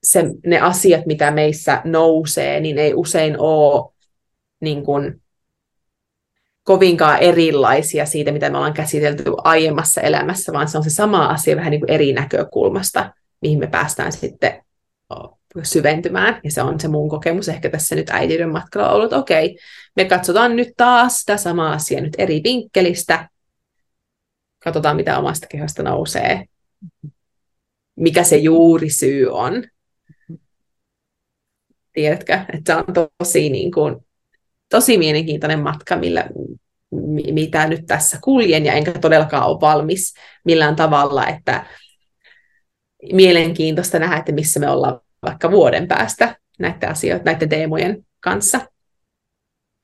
[0.02, 3.92] se, ne asiat, mitä meissä nousee, niin ei usein ole
[4.60, 5.22] niin kuin,
[6.62, 11.56] kovinkaan erilaisia siitä, mitä me ollaan käsitelty aiemmassa elämässä, vaan se on se sama asia
[11.56, 14.62] vähän niin kuin eri näkökulmasta, mihin me päästään sitten
[15.62, 16.40] syventymään.
[16.44, 19.56] Ja se on se mun kokemus ehkä tässä nyt äitiyden matkalla ollut, okei, okay,
[19.96, 23.28] me katsotaan nyt taas sitä samaa asiaa nyt eri vinkkelistä,
[24.66, 26.44] katsotaan mitä omasta kehosta nousee,
[27.96, 29.64] mikä se juurisyy on.
[31.92, 33.96] Tiedätkö, että se on tosi, niin kuin,
[34.68, 36.28] tosi mielenkiintoinen matka, millä,
[37.32, 41.66] mitä nyt tässä kuljen, ja enkä todellakaan ole valmis millään tavalla, että
[43.12, 48.60] mielenkiintoista nähdä, että missä me ollaan vaikka vuoden päästä näiden asioiden, näiden teemojen kanssa.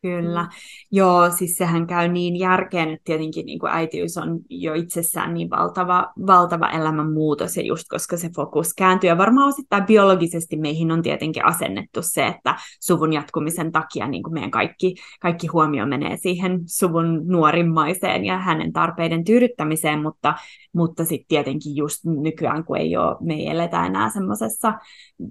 [0.03, 0.43] Kyllä.
[0.43, 0.49] Mm.
[0.93, 5.51] Joo, siis sehän käy niin järkeen, että tietenkin niin kuin äitiys on jo itsessään niin
[5.51, 11.03] valtava, valtava elämänmuutos, ja just koska se fokus kääntyy, ja varmaan osittain biologisesti meihin on
[11.03, 16.61] tietenkin asennettu se, että suvun jatkumisen takia niin kuin meidän kaikki, kaikki huomio menee siihen
[16.67, 20.35] suvun nuorimmaiseen ja hänen tarpeiden tyydyttämiseen, mutta,
[20.73, 24.73] mutta sitten tietenkin just nykyään, kun ei ole, me ei eletä enää semmoisessa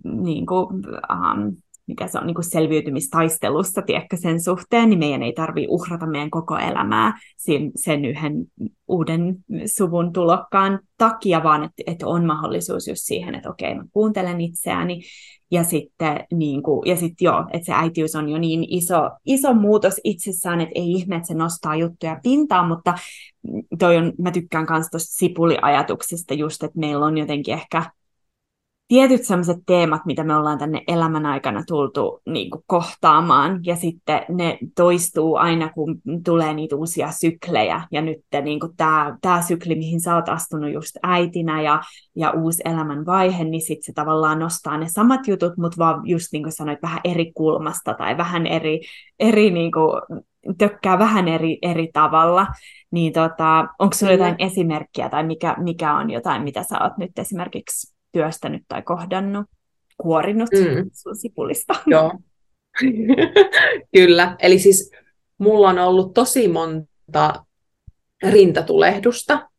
[0.04, 0.68] niin kuin,
[1.12, 1.56] um,
[1.88, 6.30] mikä se on niin kuin selviytymistaistelussa, tiedätkö, sen suhteen, niin meidän ei tarvitse uhrata meidän
[6.30, 8.46] koko elämää sen, sen yhden
[8.88, 9.36] uuden
[9.78, 15.02] suvun tulokkaan takia, vaan että, että on mahdollisuus just siihen, että okei, mä kuuntelen itseäni,
[15.52, 19.54] ja sitten, niin kuin, ja sitten joo, että se äitiys on jo niin iso, iso
[19.54, 22.94] muutos itsessään, että ei ihme, että se nostaa juttuja pintaan, mutta
[23.80, 27.92] toi on, mä tykkään myös tuosta sipuliajatuksesta just, että meillä on jotenkin ehkä
[28.92, 34.22] tietyt sellaiset teemat, mitä me ollaan tänne elämän aikana tultu niin kuin, kohtaamaan, ja sitten
[34.30, 40.02] ne toistuu aina, kun tulee niitä uusia syklejä, ja nyt niin tämä, tämä sykli, mihin
[40.02, 41.82] sä oot astunut just äitinä, ja,
[42.16, 46.28] ja uusi elämän vaihe, niin sitten se tavallaan nostaa ne samat jutut, mutta vaan just
[46.32, 48.82] niin kuin sanoit, vähän eri kulmasta, tai vähän eri,
[49.20, 50.02] eri niin kuin,
[50.58, 52.48] tökkää vähän eri, eri tavalla,
[52.92, 57.20] niin tota, onko sinulla jotain esimerkkiä, tai mikä, mikä on jotain, mitä sä oot nyt
[57.20, 59.46] esimerkiksi työstänyt tai kohdannut,
[59.98, 60.90] kuorinut mm.
[60.94, 61.74] sun sipulista.
[61.88, 62.14] Joo,
[63.96, 64.36] kyllä.
[64.40, 64.92] Eli siis
[65.38, 67.46] mulla on ollut tosi monta
[68.24, 69.50] rintatulehdusta,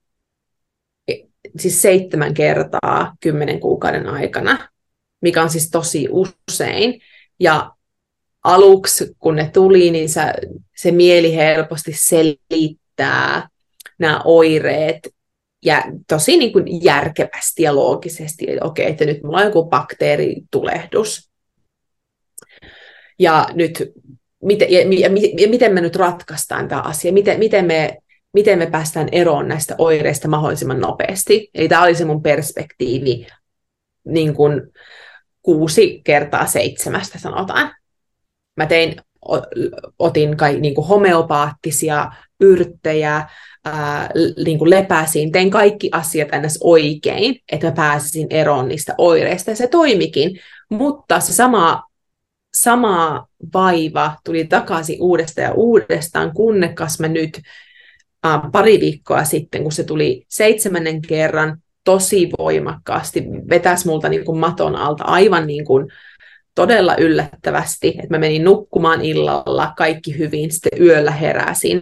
[1.09, 1.15] e,
[1.59, 4.69] siis seitsemän kertaa kymmenen kuukauden aikana,
[5.23, 7.01] mikä on siis tosi usein.
[7.41, 7.73] Ja
[8.45, 10.21] aluksi, kun ne tuli, niin se,
[10.77, 13.49] se mieli helposti selittää
[13.99, 15.15] nämä oireet
[15.65, 21.31] ja tosi niin kuin järkevästi ja loogisesti, että okei, että nyt mulla on joku bakteeritulehdus.
[23.19, 23.93] Ja nyt,
[24.43, 27.99] miten, ja, ja, ja miten me nyt ratkaistaan tämä asia, miten, miten, me,
[28.35, 31.51] miten me päästään eroon näistä oireista mahdollisimman nopeasti.
[31.55, 33.27] Eli tämä oli se mun perspektiivi
[34.05, 34.63] niin kuin
[35.43, 37.75] kuusi kertaa seitsemästä sanotaan.
[38.57, 38.97] Mä tein,
[39.99, 43.29] otin kai niin kuin homeopaattisia yrttejä,
[43.65, 44.11] ää,
[44.45, 49.57] niin kuin lepäsin, tein kaikki asiat ennäs oikein, että mä pääsisin eroon niistä oireista, ja
[49.57, 51.83] se toimikin, mutta se sama,
[52.55, 57.41] sama vaiva tuli takaisin uudestaan ja uudestaan, kunnekas mä nyt
[58.25, 64.39] ää, pari viikkoa sitten, kun se tuli seitsemännen kerran, tosi voimakkaasti, vetäisi multa niin kuin
[64.39, 65.87] maton alta aivan niin kuin
[66.55, 71.81] todella yllättävästi, että mä menin nukkumaan illalla, kaikki hyvin, sitten yöllä heräsin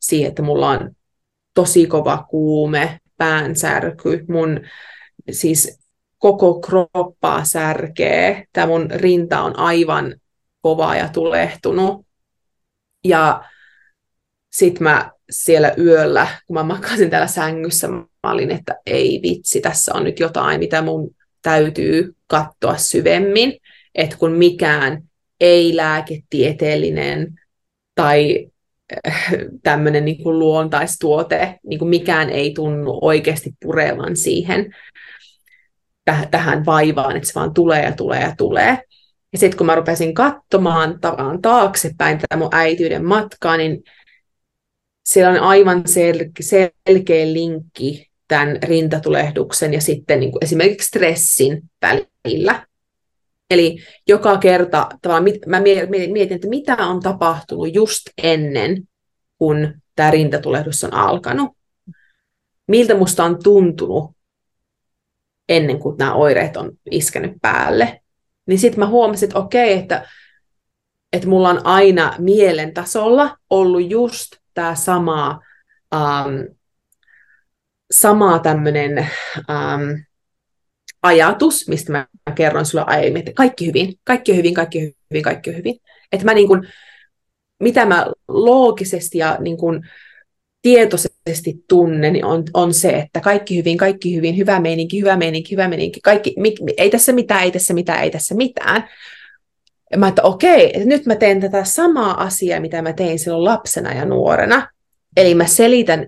[0.00, 0.90] siihen, että mulla on
[1.56, 4.60] tosi kova kuume, päänsärky, mun
[5.30, 5.78] siis
[6.18, 10.14] koko kroppaa särkee, tämä mun rinta on aivan
[10.60, 12.06] kova ja tulehtunut.
[13.04, 13.44] Ja
[14.52, 19.92] sitten mä siellä yöllä, kun mä makasin täällä sängyssä, mä olin, että ei vitsi, tässä
[19.94, 21.10] on nyt jotain, mitä mun
[21.42, 23.52] täytyy katsoa syvemmin,
[23.94, 25.02] että kun mikään
[25.40, 27.40] ei-lääketieteellinen
[27.94, 28.55] tai äh,
[29.62, 34.74] tämmöinen niin kuin luontaistuote, niin kuin mikään ei tunnu oikeasti purevan siihen
[36.10, 38.78] täh- tähän vaivaan, että se vaan tulee ja tulee ja tulee.
[39.32, 43.82] Ja sitten kun mä rupesin katsomaan tavallaan taaksepäin tätä mun äityyden matkaa, niin
[45.04, 52.65] siellä on aivan sel- selkeä linkki tämän rintatulehduksen ja sitten niin kuin esimerkiksi stressin välillä.
[53.50, 53.78] Eli
[54.08, 58.88] joka kerta tavallaan mä mietin, että mitä on tapahtunut just ennen,
[59.38, 61.56] kun tämä rintatulehdus on alkanut.
[62.68, 64.16] Miltä musta on tuntunut
[65.48, 68.02] ennen kuin nämä oireet on iskenyt päälle.
[68.46, 70.08] Niin sitten mä huomasin, että okei, että,
[71.12, 75.40] että mulla on aina mielen tasolla ollut just tämä sama,
[75.94, 76.56] um,
[77.90, 80.04] sama tämmöinen um,
[81.02, 85.76] ajatus, mistä mä kerron sulle aiemmin, että kaikki hyvin, kaikki hyvin, kaikki hyvin, kaikki hyvin.
[86.12, 86.62] Että mä niin kuin,
[87.60, 89.80] mitä mä loogisesti ja niin kuin
[90.62, 95.52] tietoisesti tunnen, niin on, on se, että kaikki hyvin, kaikki hyvin, hyvä meininki, hyvä meininki,
[95.52, 98.88] hyvä meininki, kaikki, mi, ei tässä mitään, ei tässä mitään, ei tässä mitään.
[99.92, 103.44] Ja mä että okei, että nyt mä teen tätä samaa asiaa, mitä mä tein silloin
[103.44, 104.68] lapsena ja nuorena.
[105.16, 106.06] Eli mä selitän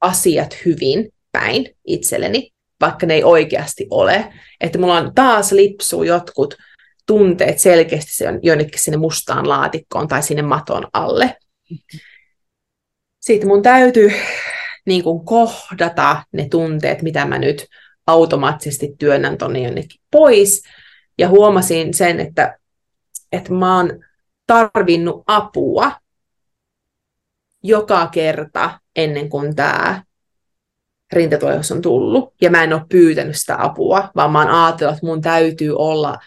[0.00, 4.32] asiat hyvin päin itselleni, vaikka ne ei oikeasti ole.
[4.60, 6.54] Että mulla on taas lipsuu jotkut
[7.06, 11.36] tunteet selkeästi jonnekin sinne mustaan laatikkoon tai sinne maton alle.
[13.20, 14.12] Sitten mun täytyy
[14.86, 17.66] niin kuin kohdata ne tunteet, mitä mä nyt
[18.06, 20.62] automaattisesti työnnän tuonne jonnekin pois.
[21.18, 22.58] Ja huomasin sen, että,
[23.32, 24.04] että mä oon
[24.46, 25.92] tarvinnut apua
[27.62, 30.02] joka kerta ennen kuin tämä
[31.12, 35.06] rintatulehdus on tullut, ja mä en ole pyytänyt sitä apua, vaan mä oon ajatellut, että
[35.06, 36.18] mun täytyy olla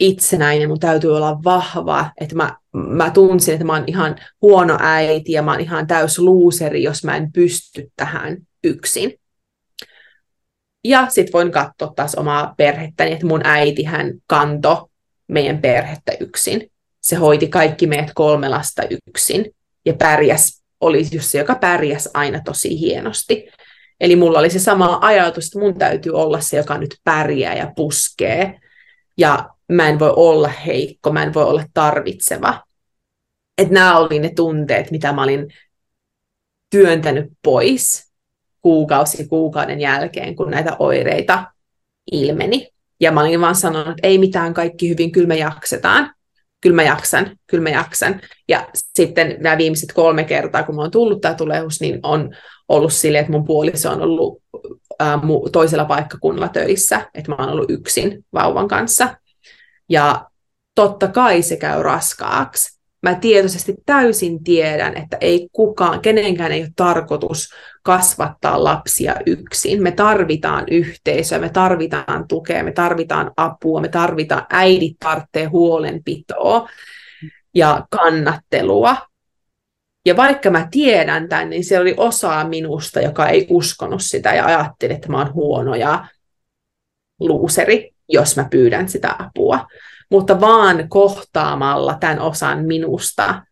[0.00, 5.32] itsenäinen, mun täytyy olla vahva, että mä, mä tunsin, että mä oon ihan huono äiti
[5.32, 9.14] ja mä oon ihan täys luuseri, jos mä en pysty tähän yksin.
[10.84, 14.90] Ja sitten voin katsoa taas omaa perhettäni, että mun äiti hän kanto
[15.28, 16.70] meidän perhettä yksin.
[17.00, 22.40] Se hoiti kaikki meidät kolme lasta yksin ja pärjäs, oli just se, joka pärjäs aina
[22.44, 23.48] tosi hienosti.
[24.02, 27.72] Eli mulla oli se sama ajatus, että mun täytyy olla se, joka nyt pärjää ja
[27.76, 28.60] puskee.
[29.18, 32.62] Ja mä en voi olla heikko, mä en voi olla tarvitseva.
[33.58, 35.54] Että nämä oli ne tunteet, mitä mä olin
[36.70, 38.12] työntänyt pois
[38.60, 41.44] kuukausi kuukauden jälkeen, kun näitä oireita
[42.12, 42.68] ilmeni.
[43.00, 46.14] Ja mä olin vaan sanonut, että ei mitään, kaikki hyvin, kyllä me jaksetaan.
[46.60, 48.20] Kyllä mä jaksan, kyllä mä jaksan.
[48.48, 52.30] Ja sitten nämä viimeiset kolme kertaa, kun mä oon tullut tämä tulehus, niin on
[52.68, 54.42] ollut silleen, että mun puoliso on ollut
[54.98, 55.18] ää,
[55.52, 59.16] toisella paikkakunnalla töissä, että mä oon ollut yksin vauvan kanssa.
[59.88, 60.26] Ja
[60.74, 62.82] totta kai se käy raskaaksi.
[63.02, 67.48] Mä tietoisesti täysin tiedän, että ei kukaan, kenenkään ei ole tarkoitus
[67.82, 69.82] kasvattaa lapsia yksin.
[69.82, 76.68] Me tarvitaan yhteisöä, me tarvitaan tukea, me tarvitaan apua, me tarvitaan, äidit tarvitsee huolenpitoa
[77.54, 78.96] ja kannattelua.
[80.06, 84.46] Ja vaikka mä tiedän tämän, niin se oli osa minusta, joka ei uskonut sitä ja
[84.46, 86.06] ajatteli, että mä oon huono ja
[87.20, 89.66] luuseri jos mä pyydän sitä apua.
[90.10, 93.42] Mutta vaan kohtaamalla tämän osan minusta,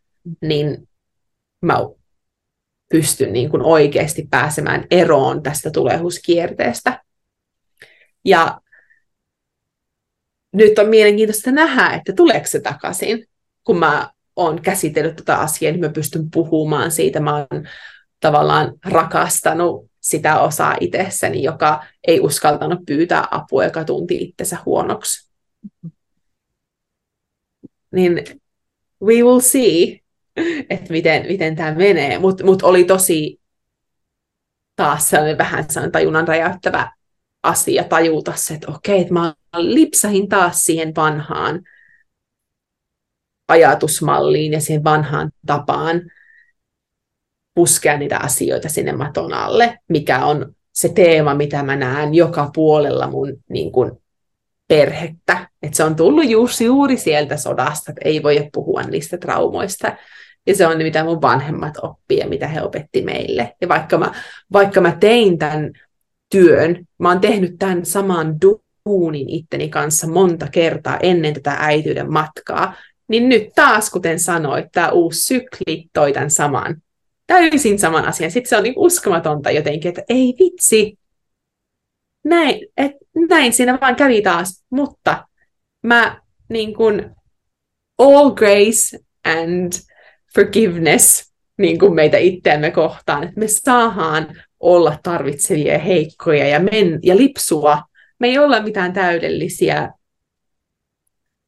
[0.40, 0.88] niin
[1.62, 1.76] mä
[2.88, 7.02] pystyn niin kuin oikeasti pääsemään eroon tästä tulehuskierteestä.
[8.24, 8.60] Ja
[10.52, 13.26] nyt on mielenkiintoista nähdä, että tuleeko se takaisin,
[13.64, 17.20] kun mä oon käsitellyt tätä tota asiaa, niin mä pystyn puhumaan siitä.
[17.20, 17.66] Mä oon
[18.20, 25.30] tavallaan rakastanut sitä osaa itsessäni, joka ei uskaltanut pyytää apua, joka tunti itsensä huonoksi.
[27.92, 28.24] niin
[29.02, 30.00] we will see,
[30.70, 32.18] että miten, miten tämä menee.
[32.18, 33.40] Mutta mut oli tosi
[34.76, 36.92] taas sellainen vähän sellainen tajunnan räjäyttävä
[37.42, 41.60] asia tajuta se, että okei, että mä lipsahin taas siihen vanhaan
[43.50, 46.02] ajatusmalliin ja siihen vanhaan tapaan
[47.54, 53.06] puskea niitä asioita sinne maton alle, mikä on se teema, mitä mä näen joka puolella
[53.06, 53.92] mun niin kuin,
[54.70, 55.48] perhettä.
[55.62, 59.96] Et se on tullut juuri, juuri sieltä sodasta, että ei voi puhua niistä traumoista.
[60.46, 63.56] Ja se on mitä mun vanhemmat oppii ja mitä he opetti meille.
[63.60, 64.12] Ja vaikka mä,
[64.52, 65.70] vaikka mä tein tämän
[66.30, 72.74] työn, mä oon tehnyt tämän saman duunin itteni kanssa monta kertaa ennen tätä äityyden matkaa,
[73.10, 76.82] niin nyt taas, kuten sanoit, tämä uusi sykli toi tämän saman,
[77.26, 78.30] täysin saman asian.
[78.30, 80.98] Sitten se on niin uskomatonta jotenkin, että ei vitsi,
[82.24, 82.92] näin, et,
[83.28, 85.28] näin siinä vaan kävi taas, mutta
[85.82, 87.10] mä niin kuin
[87.98, 89.72] all grace and
[90.34, 94.26] forgiveness niin kuin meitä itseämme kohtaan, että me saadaan
[94.60, 97.82] olla tarvitsevia ja heikkoja ja, men, ja lipsua.
[98.18, 99.90] Me ei olla mitään täydellisiä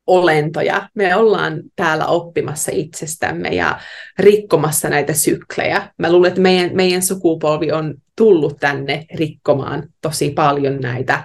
[0.07, 0.89] olentoja.
[0.95, 3.81] Me ollaan täällä oppimassa itsestämme ja
[4.19, 5.93] rikkomassa näitä syklejä.
[5.99, 11.25] Mä luulen, että meidän, meidän sukupolvi on tullut tänne rikkomaan tosi paljon näitä,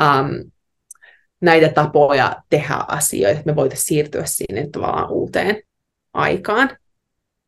[0.00, 0.50] um,
[1.40, 5.62] näitä tapoja tehdä asioita, että me voitaisiin siirtyä sinne tavallaan uuteen
[6.12, 6.70] aikaan.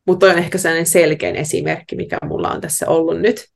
[0.05, 3.49] Mutta on ehkä sellainen selkein esimerkki, mikä mulla on tässä ollut nyt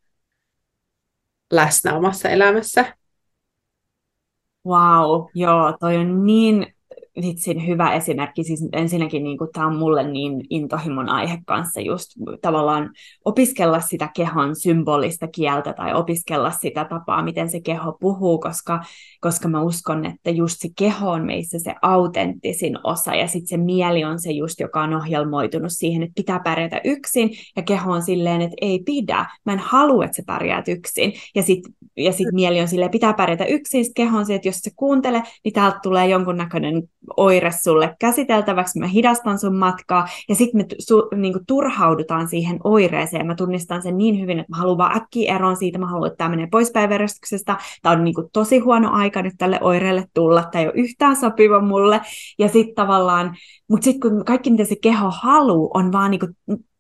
[1.51, 2.97] läsnä omassa elämässä.
[4.65, 6.72] Wow, joo, toi on niin
[7.21, 8.43] vitsin hyvä esimerkki.
[8.43, 12.11] Siis ensinnäkin niin tämä on mulle niin intohimon aihe kanssa just
[12.41, 12.89] tavallaan
[13.25, 18.83] opiskella sitä kehon symbolista kieltä tai opiskella sitä tapaa, miten se keho puhuu, koska,
[19.21, 23.57] koska mä uskon, että just se keho on meissä se autenttisin osa ja sitten se
[23.57, 28.01] mieli on se just, joka on ohjelmoitunut siihen, että pitää pärjätä yksin ja keho on
[28.01, 29.25] silleen, että ei pidä.
[29.45, 31.13] Mä en halua, että sä pärjäät yksin.
[31.35, 34.47] Ja sitten ja sit mieli on silleen, pitää pärjätä yksin, sitten keho on se, että
[34.47, 36.83] jos se kuuntele, niin täältä tulee jonkunnäköinen
[37.17, 43.27] oire sulle käsiteltäväksi, mä hidastan sun matkaa, ja sitten me su, niinku, turhaudutaan siihen oireeseen.
[43.27, 46.17] Mä tunnistan sen niin hyvin, että mä haluan vaan äkkiä eroon siitä, mä haluan, että
[46.17, 50.61] tämä menee pois päiväjärjestyksestä, tämä on niinku, tosi huono aika nyt tälle oireelle tulla, tämä
[50.61, 52.01] ei ole yhtään sopiva mulle,
[52.39, 53.35] ja sitten tavallaan,
[53.69, 56.27] mutta sitten kun kaikki mitä se keho haluaa, on vaan niinku,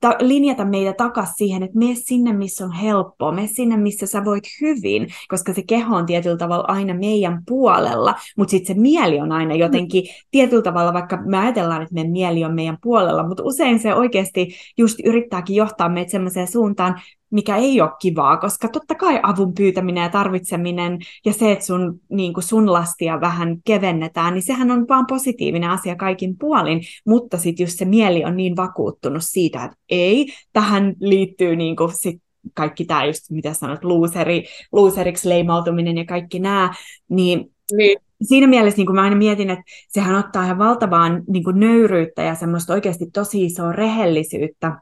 [0.03, 4.25] ta- linjata meitä takaisin siihen, että mene sinne, missä on helppoa, mene sinne, missä sä
[4.25, 9.19] voit hyvin, koska se keho on tietyllä tavalla aina meidän puolella, mutta sitten se mieli
[9.19, 13.43] on aina jotenkin tietyllä tavalla, vaikka me ajatellaan, että meidän mieli on meidän puolella, mutta
[13.43, 17.01] usein se oikeasti just yrittääkin johtaa meitä sellaiseen suuntaan,
[17.33, 21.99] mikä ei ole kivaa, koska totta kai avun pyytäminen ja tarvitseminen ja se, että sun,
[22.09, 27.37] niin kuin sun lastia vähän kevennetään, niin sehän on vaan positiivinen asia kaikin puolin, mutta
[27.37, 32.21] sitten just se mieli on niin vakuuttunut siitä, että ei, tähän liittyy niin kuin sit
[32.53, 36.73] kaikki tämä just, mitä sanot, luuseri, luuseriksi leimautuminen ja kaikki nämä,
[37.09, 37.99] niin, niin.
[38.23, 42.21] siinä mielessä niin kuin mä aina mietin, että sehän ottaa ihan valtavaan niin kuin nöyryyttä
[42.21, 44.77] ja semmoista oikeasti tosi isoa rehellisyyttä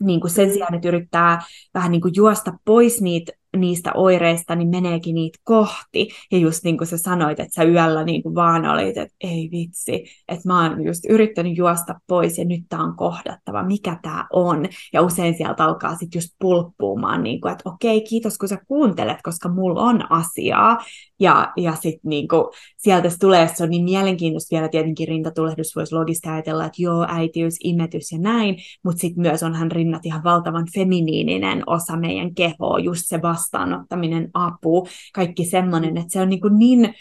[0.00, 1.40] niin kuin sen sijaan, että yrittää
[1.74, 6.08] vähän niin kuin juosta pois niitä niistä oireista, niin meneekin niitä kohti.
[6.32, 9.48] Ja just niin kuin sä sanoit, että sä yöllä niin kuin vaan olit, että ei
[9.52, 14.26] vitsi, että mä oon just yrittänyt juosta pois ja nyt tää on kohdattava, mikä tää
[14.32, 14.66] on.
[14.92, 19.18] Ja usein sieltä alkaa sitten just pulppuumaan, niin kuin, että okei, kiitos kun sä kuuntelet,
[19.22, 20.78] koska mulla on asiaa.
[21.20, 22.28] Ja, ja sitten niin
[22.76, 27.06] sieltä se tulee, se on niin mielenkiintoista vielä tietenkin rintatulehdus voisi logista ajatella, että joo,
[27.08, 32.78] äitiys, imetys ja näin, mutta sitten myös onhan rinnat ihan valtavan feminiininen osa meidän kehoa,
[32.78, 36.94] just se vastaanottaminen, apu, kaikki semmoinen, että se on niin, kuin niin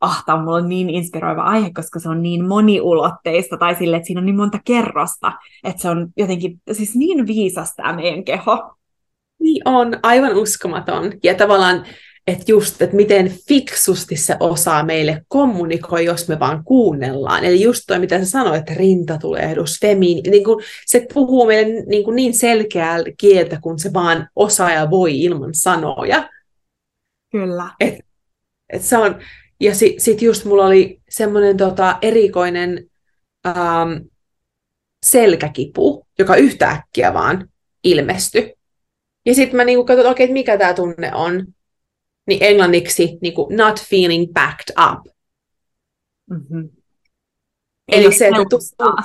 [0.00, 4.20] ah, tämä on niin inspiroiva aihe, koska se on niin moniulotteista, tai sille, että siinä
[4.20, 5.32] on niin monta kerrosta,
[5.64, 8.74] että se on jotenkin siis niin viisas tämä meidän keho.
[9.40, 11.12] Niin on, aivan uskomaton.
[11.22, 11.84] Ja tavallaan
[12.28, 17.44] että just, että miten fiksusti se osaa meille kommunikoi, jos me vaan kuunnellaan.
[17.44, 22.04] Eli just toi, mitä sä sanoit, että rintatulehdus, femiini, niin kuin se puhuu meille niin,
[22.04, 26.28] kuin niin selkeää kieltä, kun se vaan osaa ja voi ilman sanoja.
[27.32, 27.70] Kyllä.
[27.80, 27.94] Et,
[28.72, 29.18] et se on,
[29.60, 32.90] ja sitten sit just mulla oli semmoinen tota, erikoinen
[33.46, 33.92] ähm,
[35.06, 37.48] selkäkipu, joka yhtäkkiä vaan
[37.84, 38.54] ilmestyi.
[39.26, 41.46] Ja sitten mä niinku katsoin, että okei, okay, mikä tämä tunne on
[42.28, 45.14] niin englanniksi niin kuin not feeling backed up.
[46.30, 46.68] Mm-hmm.
[47.92, 48.58] Eli, se, että, tu-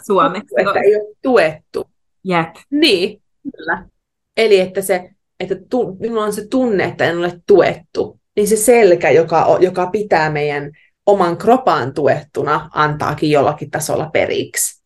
[0.06, 0.56] suomeksi.
[0.58, 1.90] että ei ole tuettu.
[2.24, 2.56] Jep.
[2.70, 3.22] Niin,
[3.58, 3.90] kyllä.
[4.38, 5.10] Eli että, se,
[5.40, 9.88] että tu- minulla on se tunne, että en ole tuettu, niin se selkä, joka, joka
[9.88, 10.72] pitää meidän
[11.06, 14.84] oman kropaan tuettuna antaakin jollakin tasolla periksi.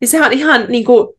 [0.00, 1.14] Niin sehän on ihan niin kuin,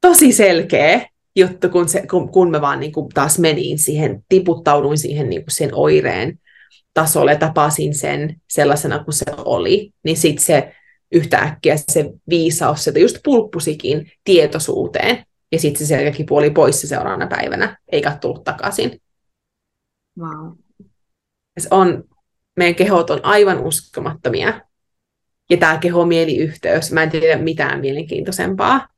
[0.00, 4.98] tosi selkeä juttu, kun, se, kun, kun mä vaan niin kuin taas menin siihen, tiputtauduin
[4.98, 6.38] siihen niin kuin sen oireen
[6.94, 10.74] tasolle, tapasin sen sellaisena kuin se oli, niin sitten se
[11.12, 17.26] yhtäkkiä se viisaus sieltä just pulppusikin tietoisuuteen, ja sitten se selkäkin puoli pois se seuraavana
[17.26, 19.00] päivänä, eikä tullut takaisin.
[20.18, 20.52] Wow.
[21.58, 22.04] Se on,
[22.56, 24.60] meidän kehot on aivan uskomattomia.
[25.50, 28.88] Ja tämä keho-mieliyhteys, mä en tiedä mitään mielenkiintoisempaa.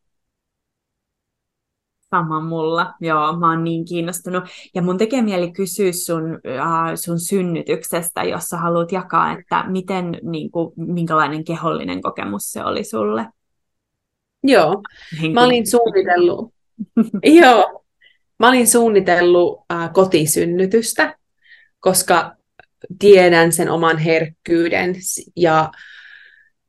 [2.15, 4.45] Sama mulla, joo, mä oon niin kiinnostunut.
[4.75, 10.19] Ja mun tekee mieli kysyä sun, äh, sun synnytyksestä, jos sä haluat jakaa, että miten,
[10.23, 13.27] niin kuin, minkälainen kehollinen kokemus se oli sulle.
[14.43, 14.83] Joo,
[15.33, 16.55] mä olin suunnitellut,
[17.43, 17.85] joo,
[18.39, 21.19] mä olin suunnitellut äh, kotisynnytystä,
[21.81, 22.37] koska
[22.99, 24.95] tiedän sen oman herkkyyden
[25.37, 25.71] ja,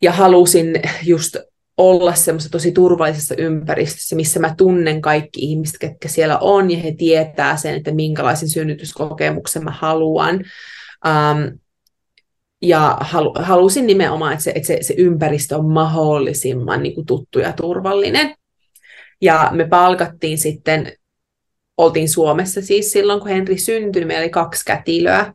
[0.02, 1.36] ja halusin just
[1.78, 6.94] olla semmoisessa tosi turvallisessa ympäristössä, missä mä tunnen kaikki ihmiset, ketkä siellä on, ja he
[6.98, 10.36] tietää sen, että minkälaisen synnytyskokemuksen mä haluan.
[11.06, 11.60] Um,
[12.62, 17.40] ja halu, halusin nimenomaan, että se, että se, se ympäristö on mahdollisimman niin kuin tuttu
[17.40, 18.36] ja turvallinen.
[19.22, 20.94] Ja me palkattiin sitten,
[21.78, 25.34] oltiin Suomessa siis silloin, kun Henri syntyi, niin meillä oli kaksi kätilöä.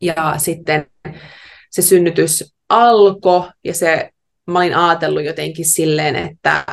[0.00, 0.86] Ja sitten
[1.70, 4.10] se synnytys alkoi, ja se
[4.46, 6.64] mä olin ajatellut jotenkin silleen, että,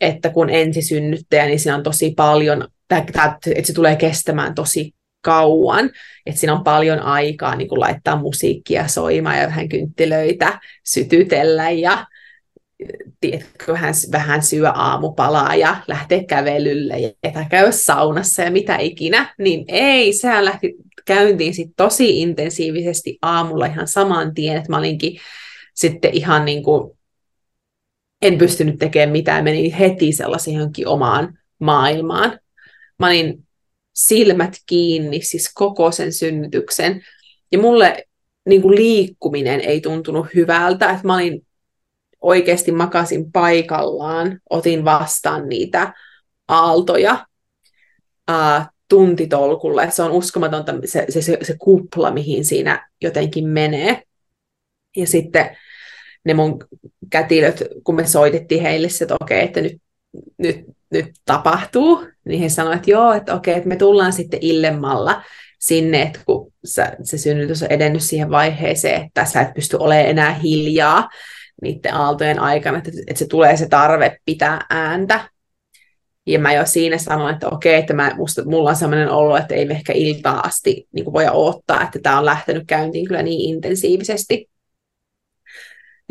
[0.00, 5.90] että kun ensisynnyttäjä, niin siinä on tosi paljon, että se tulee kestämään tosi kauan,
[6.26, 12.06] että siinä on paljon aikaa niin laittaa musiikkia soimaan ja vähän kynttilöitä sytytellä ja
[13.20, 17.10] tiedätkö, vähän, vähän syö aamupalaa ja lähteä kävelylle ja
[17.50, 23.88] käydä saunassa ja mitä ikinä, niin ei, sehän lähti käyntiin sit tosi intensiivisesti aamulla ihan
[23.88, 25.18] saman tien, että mä olinkin
[25.74, 26.98] sitten ihan niin kuin,
[28.22, 32.38] en pystynyt tekemään mitään, menin heti sellaisen johonkin omaan maailmaan.
[32.98, 33.46] Mä olin
[33.94, 37.02] silmät kiinni, siis koko sen synnytyksen.
[37.52, 38.04] Ja mulle
[38.48, 41.46] niin kuin liikkuminen ei tuntunut hyvältä, että mä olin
[42.20, 45.92] oikeasti makasin paikallaan, otin vastaan niitä
[46.48, 47.26] aaltoja
[48.28, 49.90] ää, tuntitolkulle.
[49.90, 54.02] Se on uskomatonta se, se, se, se kupla, mihin siinä jotenkin menee.
[54.96, 55.56] Ja sitten
[56.24, 56.58] ne mun
[57.10, 59.82] kätilöt, kun me soitettiin heille että okei, että nyt,
[60.38, 65.22] nyt, nyt tapahtuu, niin he sanoivat, että joo, että okei, että me tullaan sitten illemmalla
[65.58, 70.06] sinne, että kun sä, se synnytys on edennyt siihen vaiheeseen, että sä et pysty olemaan
[70.06, 71.08] enää hiljaa
[71.62, 75.28] niiden aaltojen aikana, että, että se tulee se tarve pitää ääntä.
[76.26, 79.54] Ja mä jo siinä sanoin, että okei, että mä, musta, mulla on sellainen olo, että
[79.54, 83.54] ei me ehkä iltaa asti niin voi odottaa, että tämä on lähtenyt käyntiin kyllä niin
[83.54, 84.51] intensiivisesti.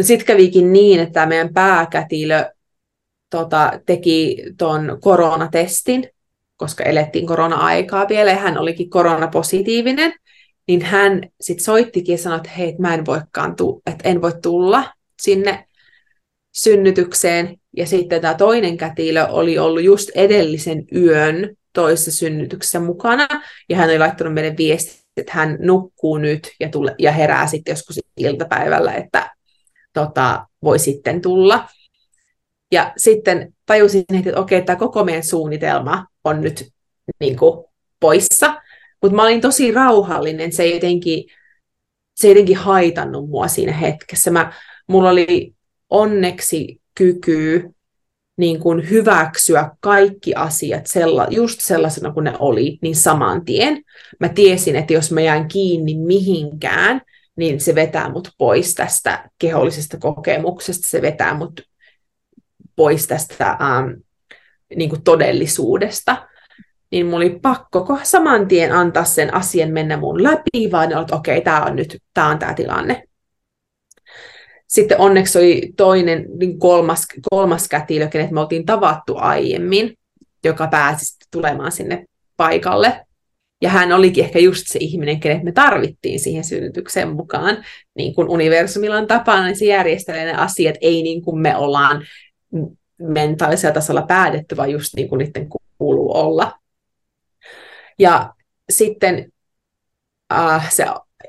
[0.02, 2.46] No sitten kävikin niin, että meidän pääkätilö
[3.30, 6.10] tota, teki tuon koronatestin,
[6.58, 10.14] koska elettiin korona-aikaa vielä ja hän olikin koronapositiivinen,
[10.68, 14.32] niin hän sitten soittikin ja sanoi, että hei, mä en voikaan tu- että en voi
[14.42, 15.66] tulla sinne
[16.56, 17.58] synnytykseen.
[17.78, 23.28] Ja sitten tämä toinen kätilö oli ollut just edellisen yön toisessa synnytyksessä mukana,
[23.70, 27.72] ja hän oli laittanut meille viesti, että hän nukkuu nyt ja, tule, ja herää sitten
[27.72, 29.32] joskus iltapäivällä, että
[29.94, 31.68] tota, voi sitten tulla.
[32.72, 36.68] Ja sitten tajusin, että okei, tämä koko meidän suunnitelma on nyt
[37.20, 37.66] niin kuin,
[38.00, 38.62] poissa.
[39.02, 41.24] Mutta mä olin tosi rauhallinen, se ei jotenkin,
[42.16, 44.32] se ei jotenkin haitannut mua siinä hetkessä.
[44.32, 44.54] Mä,
[44.88, 45.54] mulla oli
[45.90, 47.70] onneksi kyky
[48.38, 53.84] niin kuin hyväksyä kaikki asiat sella, just sellaisena kuin ne oli, niin saman tien.
[54.20, 57.02] Mä tiesin, että jos mä jään kiinni mihinkään,
[57.38, 61.62] niin se vetää mut pois tästä kehollisesta kokemuksesta, se vetää mut
[62.76, 63.90] pois tästä ähm,
[64.76, 66.28] niin kuin todellisuudesta.
[66.92, 71.38] Niin mulla oli pakko saman tien antaa sen asian mennä mun läpi, vaan että okei,
[71.38, 73.04] okay, tämä on nyt tämä on tämä tilanne.
[74.68, 79.98] Sitten onneksi oli toinen, niin kolmas, kolmas kätilö, kenet me oltiin tavattu aiemmin,
[80.44, 82.06] joka pääsi tulemaan sinne
[82.38, 83.06] paikalle.
[83.62, 87.66] Ja hän olikin ehkä just se ihminen, kenet me tarvittiin siihen synnytykseen mukaan.
[87.96, 92.06] Niin kuin universumilla on tapana, niin se järjestelee ne asiat, ei niin kuin me ollaan
[93.02, 96.60] mentaalisella tasolla päätetty, vaan just niin kuin niiden kuuluu olla.
[98.00, 98.34] Ja
[98.70, 99.32] sitten
[100.34, 100.86] äh, se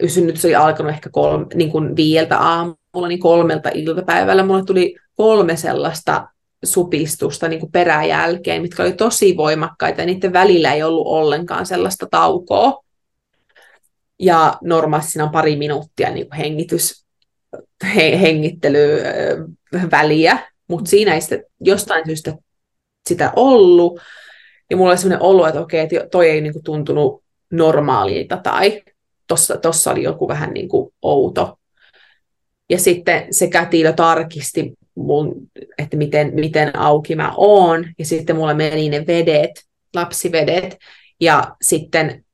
[0.06, 4.46] synnytys oli alkanut ehkä kolme, niin kuin viieltä aamulla, niin kolmelta iltapäivällä.
[4.46, 6.28] Mulle tuli kolme sellaista
[6.64, 12.06] supistusta niin kuin peräjälkeen, mitkä oli tosi voimakkaita, ja niiden välillä ei ollut ollenkaan sellaista
[12.10, 12.82] taukoa.
[14.22, 17.04] ja normaalisti siinä on pari minuuttia niin kuin hengitys,
[17.94, 20.38] he, hengittelyväliä,
[20.68, 22.34] mutta siinä ei sitä jostain syystä
[23.08, 24.00] sitä ollut,
[24.70, 28.82] ja mulla oli sellainen olo, että okei, että toi ei niin kuin tuntunut normaalilta tai
[29.26, 31.58] tossa, tossa oli joku vähän niin kuin outo.
[32.70, 35.34] Ja sitten se kätilö tarkisti mun,
[35.78, 39.50] että miten, miten auki mä oon, ja sitten mulla meni ne vedet,
[39.94, 40.76] lapsivedet,
[41.20, 42.24] ja sitten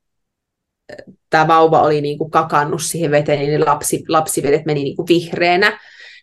[1.29, 5.79] tämä vauva oli niin kuin kakannut siihen veteen, niin lapsi, lapsivedet meni niin kuin vihreänä,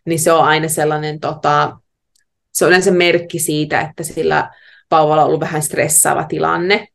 [0.06, 1.76] niin se on aina sellainen, tota,
[2.52, 4.50] se on yleensä merkki siitä, että sillä
[4.90, 6.88] vauvalla on ollut vähän stressaava tilanne,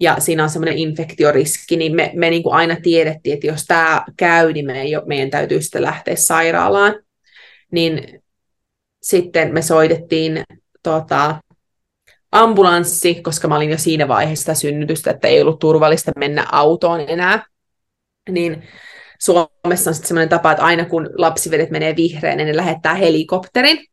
[0.00, 4.04] ja siinä on semmoinen infektioriski, niin me, me niin kuin aina tiedettiin, että jos tämä
[4.16, 6.94] käy, niin me, meidän täytyy sitten lähteä sairaalaan.
[7.72, 8.19] Niin
[9.02, 10.42] sitten me soitettiin
[10.82, 11.36] tota,
[12.32, 17.44] ambulanssi, koska mä olin jo siinä vaiheessa synnytystä, että ei ollut turvallista mennä autoon enää.
[18.30, 18.62] Niin
[19.20, 23.86] Suomessa on sitten sellainen tapa, että aina kun lapsivedet menee vihreän, niin ne lähettää helikopterin.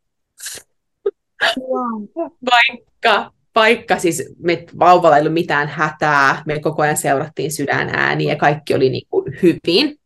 [1.58, 2.02] Wow.
[2.50, 8.36] Vaikka, vaikka siis me vauvalla ei ollut mitään hätää, me koko ajan seurattiin sydänääniä ja
[8.36, 9.96] kaikki oli niin kuin hyvin,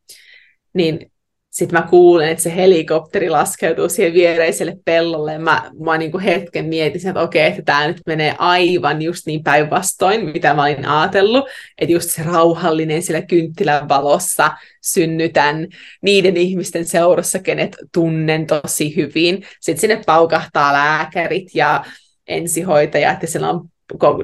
[0.75, 1.12] niin
[1.53, 5.39] sitten mä kuulen, että se helikopteri laskeutuu siihen viereiselle pellolle.
[5.39, 9.43] Mä, mä niin kuin hetken mietin, että okei, että tämä nyt menee aivan just niin
[9.43, 11.45] päinvastoin, mitä mä olin ajatellut.
[11.79, 14.51] Että just se rauhallinen siellä kynttilän valossa
[14.83, 15.67] synnytän
[16.03, 19.45] niiden ihmisten seurassa, kenet tunnen tosi hyvin.
[19.61, 21.85] Sitten sinne paukahtaa lääkärit ja
[22.27, 23.69] ensihoitajat ja siellä on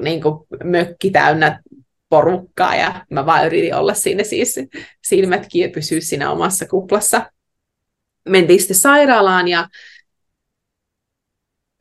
[0.01, 1.59] niin kuin, mökki täynnä
[2.09, 4.55] porukkaa ja mä vaan yritin olla siinä siis
[5.03, 7.31] silmätkin ja pysyä siinä omassa kuplassa.
[8.29, 9.67] Mentiin sitten sairaalaan ja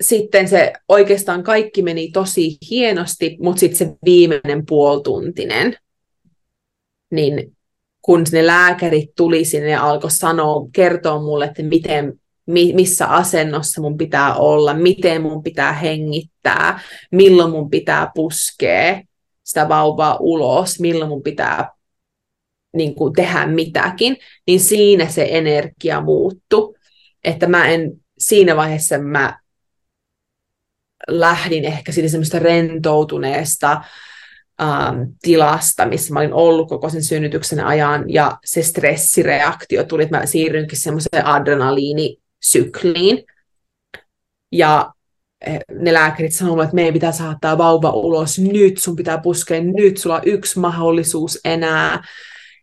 [0.02, 5.76] sitten se oikeastaan kaikki meni tosi hienosti, mutta sitten se viimeinen puoltuntinen,
[7.10, 7.56] niin
[8.02, 13.98] kun ne lääkärit tuli sinne ja alkoi sanoa, kertoa mulle, että miten, missä asennossa mun
[13.98, 16.80] pitää olla, miten mun pitää hengittää,
[17.12, 19.02] milloin mun pitää puskea,
[19.48, 21.70] sitä vauvaa ulos, milloin mun pitää
[22.76, 26.76] niin kuin tehdä mitäkin, niin siinä se energia muuttu.
[27.24, 29.38] Että mä en, siinä vaiheessa mä
[31.08, 33.82] lähdin ehkä siitä semmoista rentoutuneesta
[34.62, 40.18] ähm, tilasta, missä mä olin ollut koko sen synnytyksen ajan, ja se stressireaktio tuli, että
[40.18, 43.24] mä siirrynkin semmoiseen adrenaliinisykliin.
[44.52, 44.92] Ja
[45.72, 50.16] ne lääkärit sanoivat, että meidän pitää saattaa vauva ulos nyt, sun pitää puskea nyt, sulla
[50.16, 52.02] on yksi mahdollisuus enää.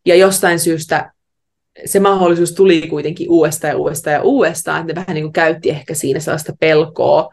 [0.05, 1.11] Ja jostain syystä
[1.85, 5.69] se mahdollisuus tuli kuitenkin uudestaan ja uudestaan ja uudestaan, että ne vähän niin kuin käytti
[5.69, 7.29] ehkä siinä sellaista pelkoa,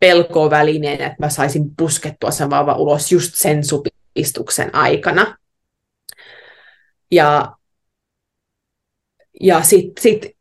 [0.00, 5.36] pelkoa välineen, että mä saisin puskettua sen vauva ulos just sen supistuksen aikana.
[7.10, 7.56] Ja,
[9.40, 10.36] ja sitten sit,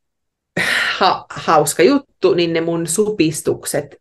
[0.98, 4.01] ha, hauska juttu, niin ne mun supistukset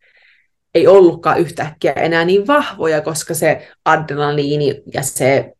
[0.74, 5.52] ei ollutkaan yhtäkkiä enää niin vahvoja, koska se adrenaliini ja se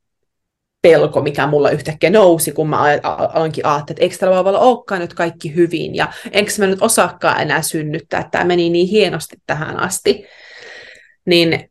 [0.82, 5.14] pelko, mikä mulla yhtäkkiä nousi, kun mä aloinkin ajattelin, että eikö tällä vauvalla olekaan nyt
[5.14, 9.80] kaikki hyvin, ja enkö mä nyt osaakaan enää synnyttää, että tämä meni niin hienosti tähän
[9.80, 10.24] asti,
[11.26, 11.70] niin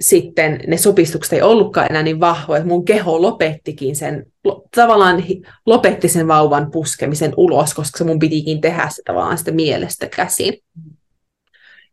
[0.00, 4.26] sitten ne sopistukset ei ollutkaan enää niin vahvoja, että mun keho lopettikin sen,
[4.74, 5.24] tavallaan
[5.66, 10.54] lopetti sen vauvan puskemisen ulos, koska se mun pitikin tehdä se tavallaan sitä mielestä käsin.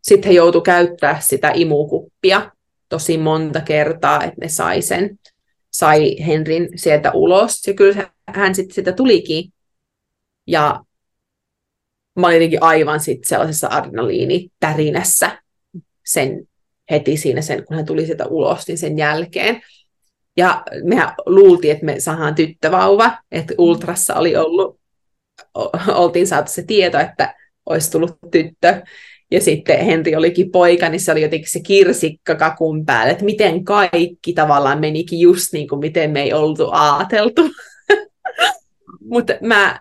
[0.03, 2.51] Sitten he joutu käyttää sitä imukuppia
[2.89, 5.19] tosi monta kertaa, että ne sai sen,
[5.71, 7.67] sai Henrin sieltä ulos.
[7.67, 9.53] Ja kyllä hän sitten sitä tulikin.
[10.47, 10.83] Ja
[12.19, 15.41] mä olin jotenkin aivan sitten sellaisessa adrenaliinitärinässä
[16.05, 16.47] sen
[16.91, 19.61] heti siinä, sen, kun hän tuli sieltä ulos, niin sen jälkeen.
[20.37, 24.79] Ja mehän luultiin, että me saadaan tyttövauva, että ultrassa oli ollut,
[25.87, 27.35] oltiin saatu se tieto, että
[27.65, 28.81] olisi tullut tyttö.
[29.33, 33.63] Ja sitten Henri olikin poika, niin se oli jotenkin se kirsikka kakun päälle, että miten
[33.63, 37.41] kaikki tavallaan menikin just niin kuin miten me ei oltu ajateltu.
[39.11, 39.79] Mutta mä,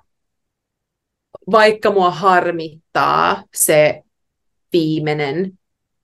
[1.50, 4.02] vaikka mua harmittaa se
[4.72, 5.58] viimeinen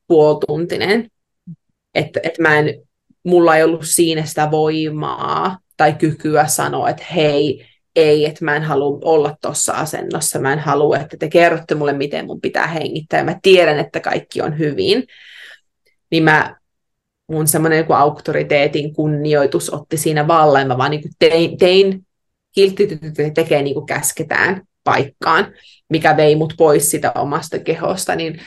[0.07, 1.11] puoltuntinen,
[1.95, 2.83] että, että mä en,
[3.23, 8.62] mulla ei ollut siinä sitä voimaa tai kykyä sanoa, että hei, ei, että mä en
[8.62, 13.18] halua olla tuossa asennossa, mä en halua, että te kerrotte mulle, miten mun pitää hengittää,
[13.18, 15.05] ja mä tiedän, että kaikki on hyvin,
[16.11, 16.57] niin mä,
[17.28, 22.07] mun semmoinen joku auktoriteetin kunnioitus otti siinä vallan, mä vaan niin tein, tein
[22.55, 25.53] kilttitytöt tekee niin kuin käsketään paikkaan,
[25.91, 28.41] mikä vei mut pois sitä omasta kehosta, niin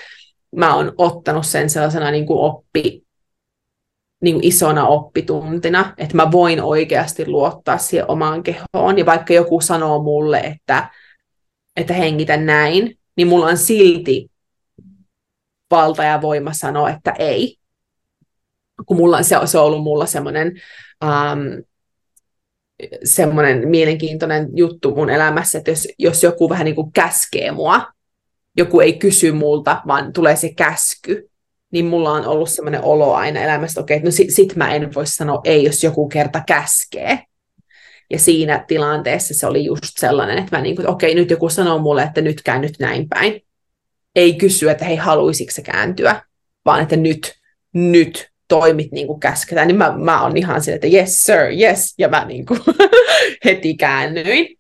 [0.55, 3.03] mä oon ottanut sen sellaisena niin kuin oppi,
[4.21, 8.97] niin kuin isona oppituntina, että mä voin oikeasti luottaa siihen omaan kehoon.
[8.97, 10.89] Ja vaikka joku sanoo mulle, että,
[11.75, 14.31] että hengitä näin, niin mulla on silti
[15.71, 17.57] valta ja voima sanoa, että ei.
[18.85, 20.61] Kun mulla, se, se on ollut mulla semmoinen
[21.03, 21.63] um,
[23.03, 27.87] semmoinen mielenkiintoinen juttu mun elämässä, että jos, jos joku vähän niin kuin käskee mua,
[28.57, 31.30] joku ei kysy multa, vaan tulee se käsky,
[31.71, 34.93] niin mulla on ollut semmoinen olo aina elämässä, okei, okay, no sit, sit mä en
[34.93, 37.19] voi sanoa ei, jos joku kerta käskee.
[38.09, 41.49] Ja siinä tilanteessa se oli just sellainen, että mä niin kuin, okei, okay, nyt joku
[41.49, 43.41] sanoo mulle, että nyt käy nyt näin päin.
[44.15, 46.21] Ei kysy, että hei, haluaisitko se kääntyä,
[46.65, 47.33] vaan että nyt,
[47.73, 49.67] nyt toimit niin kuin käsketään.
[49.67, 52.59] Niin mä, mä oon ihan sille, että yes sir, yes, ja mä niin kuin
[53.45, 54.57] heti käännyin,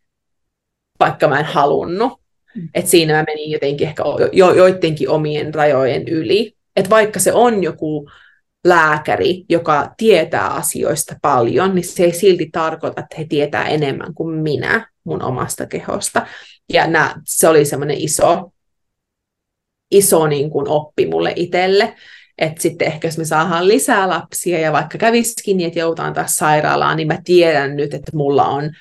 [0.99, 2.21] vaikka mä en halunnut.
[2.55, 2.69] Mm.
[2.73, 7.63] Et siinä mä menin jotenkin ehkä jo, joidenkin omien rajojen yli että vaikka se on
[7.63, 8.09] joku
[8.65, 14.35] lääkäri, joka tietää asioista paljon, niin se ei silti tarkoita, että he tietää enemmän kuin
[14.35, 16.27] minä mun omasta kehosta.
[16.73, 18.51] Ja nää, se oli semmoinen iso,
[19.91, 21.95] iso niin kuin oppi mulle itselle,
[22.37, 26.35] että sitten ehkä jos me saadaan lisää lapsia ja vaikka käviskin niin, että joutaan taas
[26.35, 28.71] sairaalaan, niin mä tiedän nyt, että mulla on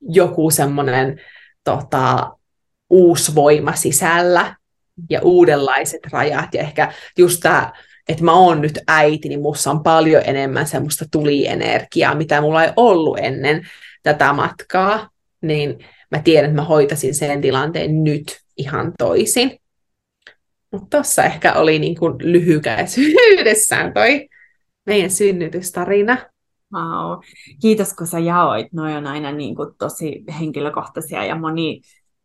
[0.00, 1.20] joku semmoinen
[1.64, 2.36] tota,
[2.90, 4.56] uusi voima sisällä,
[5.10, 6.54] ja uudenlaiset rajat.
[6.54, 7.72] Ja ehkä just tämä,
[8.08, 12.72] että mä oon nyt äiti, niin musta on paljon enemmän semmoista tulienergiaa, mitä mulla ei
[12.76, 13.66] ollut ennen
[14.02, 15.08] tätä matkaa.
[15.42, 15.78] Niin
[16.10, 19.58] mä tiedän, että mä hoitasin sen tilanteen nyt ihan toisin.
[20.72, 24.28] Mutta tuossa ehkä oli niin kuin lyhykäisyydessään toi
[24.86, 26.16] meidän synnytystarina.
[26.74, 27.20] Wow.
[27.62, 28.72] Kiitos, kun sä jaoit.
[28.72, 31.80] Noi on aina niin kuin tosi henkilökohtaisia ja moni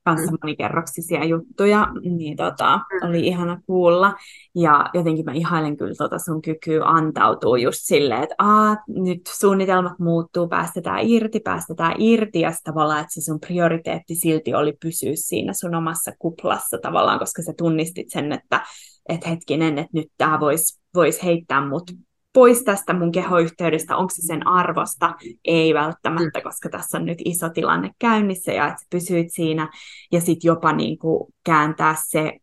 [0.07, 0.37] kanssa mm.
[0.41, 3.09] monikerroksisia juttuja, niin tota, mm.
[3.09, 4.15] oli ihana kuulla.
[4.55, 9.99] Ja jotenkin mä ihailen kyllä tota sun kykyä antautua just silleen, että Aa, nyt suunnitelmat
[9.99, 15.53] muuttuu, päästetään irti, päästetään irti, ja tavallaan, että se sun prioriteetti silti oli pysyä siinä
[15.53, 18.61] sun omassa kuplassa tavallaan, koska sä tunnistit sen, että
[19.09, 21.91] et hetkinen, että nyt tämä voisi vois heittää mut
[22.37, 25.15] pois tästä mun kehoyhteydestä, onko se sen arvosta?
[25.45, 26.43] Ei välttämättä, mm.
[26.43, 29.69] koska tässä on nyt iso tilanne käynnissä ja että pysyit siinä
[30.11, 32.33] ja sitten jopa niin kuin kääntää se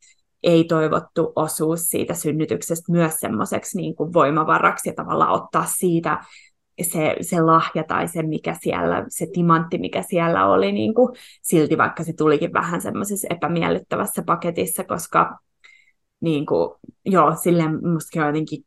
[0.42, 6.24] ei-toivottu osuus siitä synnytyksestä myös semmoiseksi niin kuin voimavaraksi ja tavallaan ottaa siitä
[6.82, 11.78] se, se lahja tai se, mikä siellä, se timantti, mikä siellä oli, niin kuin, silti
[11.78, 15.38] vaikka se tulikin vähän semmoisessa epämiellyttävässä paketissa, koska
[16.24, 16.70] niin kuin,
[17.04, 18.64] joo, silleen musta on jotenkin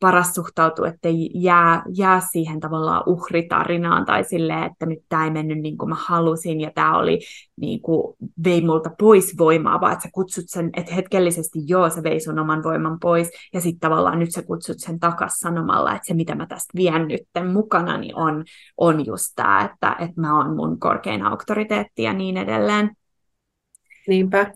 [0.00, 5.58] paras suhtautua, että jää, jää siihen tavallaan uhritarinaan tai silleen, että nyt tämä ei mennyt
[5.58, 7.20] niin kuin mä halusin ja tämä oli
[7.60, 12.02] niin kuin, vei multa pois voimaa, vaan että sä kutsut sen, että hetkellisesti joo, se
[12.02, 16.06] vei sun oman voiman pois ja sitten tavallaan nyt sä kutsut sen takas sanomalla, että
[16.06, 18.44] se mitä mä tästä vien nyt mukana, niin on,
[18.76, 22.90] on just tämä, että, että mä oon mun korkein auktoriteetti ja niin edelleen.
[24.08, 24.52] Niinpä.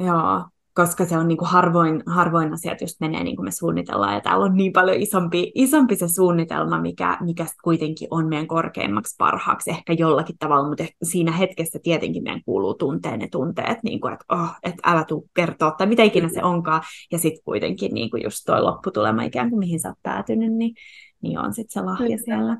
[0.00, 0.44] Joo,
[0.74, 4.20] koska se on niin kuin harvoin, harvoin asiat just menee niin kuin me suunnitellaan, ja
[4.20, 9.70] täällä on niin paljon isompi, isompi se suunnitelma, mikä, mikä kuitenkin on meidän korkeimmaksi parhaaksi
[9.70, 14.24] ehkä jollakin tavalla, mutta siinä hetkessä tietenkin meidän kuuluu tuntea ne tunteet, niin kuin, että,
[14.28, 18.22] oh, että älä tuu kertoa, tai mitä ikinä se onkaan, ja sitten kuitenkin niin kuin
[18.22, 20.74] just toi lopputulema ikään kuin mihin sä oot päätynyt, niin,
[21.22, 22.56] niin on sitten se lahja siellä.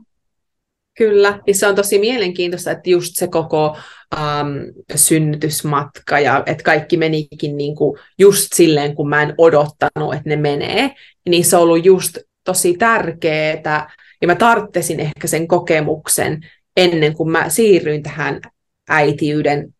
[0.95, 3.76] Kyllä, ja se on tosi mielenkiintoista, että just se koko
[4.18, 4.49] ähm,
[4.95, 10.36] synnytysmatka ja että kaikki menikin niin kuin just silleen, kun mä en odottanut, että ne
[10.36, 10.90] menee,
[11.28, 13.90] niin se on ollut just tosi tärkeää,
[14.22, 16.40] ja mä tarttesin ehkä sen kokemuksen
[16.76, 18.40] ennen kuin mä siirryin tähän
[18.88, 19.74] äitiyden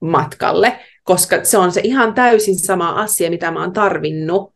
[0.00, 4.54] matkalle, koska se on se ihan täysin sama asia, mitä mä oon tarvinnut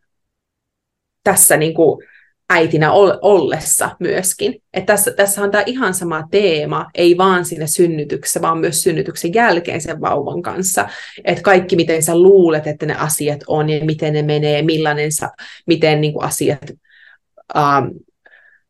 [1.24, 2.06] tässä niin kuin
[2.50, 2.92] äitinä
[3.22, 4.62] ollessa myöskin.
[4.74, 9.34] Että tässä, tässä on tämä ihan sama teema, ei vaan siinä synnytyksessä, vaan myös synnytyksen
[9.34, 10.88] jälkeen sen vauvan kanssa.
[11.24, 15.30] Että kaikki, miten sä luulet, että ne asiat on ja miten ne menee, millainen sä,
[15.66, 16.62] miten niin kuin asiat
[17.56, 17.86] ähm,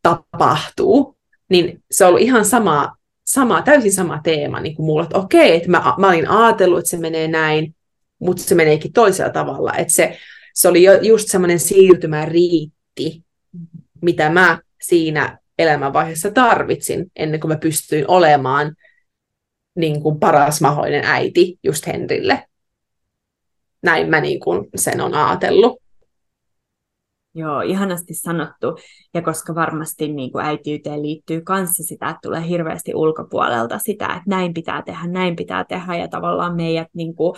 [0.03, 1.16] tapahtuu,
[1.49, 5.57] niin se on ollut ihan sama, sama täysin sama teema niin kuin mulla, että okei,
[5.57, 7.74] että mä, mä olin ajatellut, että se menee näin,
[8.18, 9.72] mutta se meneekin toisella tavalla.
[9.74, 10.18] Että se,
[10.55, 13.26] se oli jo, just semmoinen siirtymä riitti,
[14.03, 18.77] mitä mä siinä elämänvaiheessa tarvitsin ennen kuin mä pystyin olemaan
[19.77, 22.49] niin kuin paras mahdollinen äiti just Henrille.
[23.83, 25.83] Näin mä niin kuin sen on ajatellut.
[27.35, 28.79] Joo, ihanasti sanottu.
[29.15, 34.23] Ja koska varmasti niin kuin äitiyteen liittyy kanssa sitä, että tulee hirveästi ulkopuolelta sitä, että
[34.27, 35.97] näin pitää tehdä, näin pitää tehdä.
[35.97, 37.37] Ja tavallaan meidät niin kuin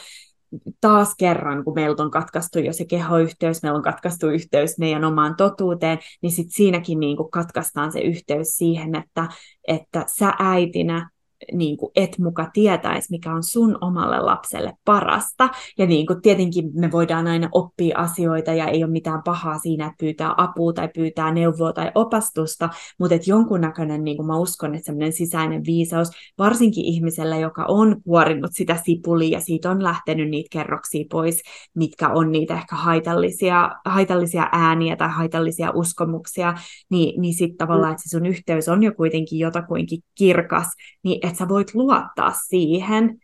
[0.81, 5.37] taas kerran, kun meiltä on katkaistu jo se kehoyhteys, meillä on katkaistu yhteys meidän omaan
[5.37, 9.29] totuuteen, niin sitten siinäkin niin katkaistaan se yhteys siihen, että,
[9.69, 11.11] että sä äitinä
[11.53, 15.49] niin kuin et muka tietäisi, mikä on sun omalle lapselle parasta.
[15.79, 19.87] Ja niin kuin tietenkin me voidaan aina oppia asioita ja ei ole mitään pahaa siinä,
[19.87, 22.69] että pyytää apua tai pyytää neuvoa tai opastusta,
[22.99, 28.03] mutta että jonkunnäköinen, niin kuin mä uskon, että semmoinen sisäinen viisaus, varsinkin ihmiselle, joka on
[28.03, 31.43] kuorinut sitä sipulia ja siitä on lähtenyt niitä kerroksia pois,
[31.75, 36.55] mitkä on niitä ehkä haitallisia, haitallisia ääniä tai haitallisia uskomuksia,
[36.91, 40.67] niin, niin sitten tavallaan, että se sun yhteys on jo kuitenkin jotakuinkin kirkas,
[41.05, 43.19] niin että sä voit luottaa siihen.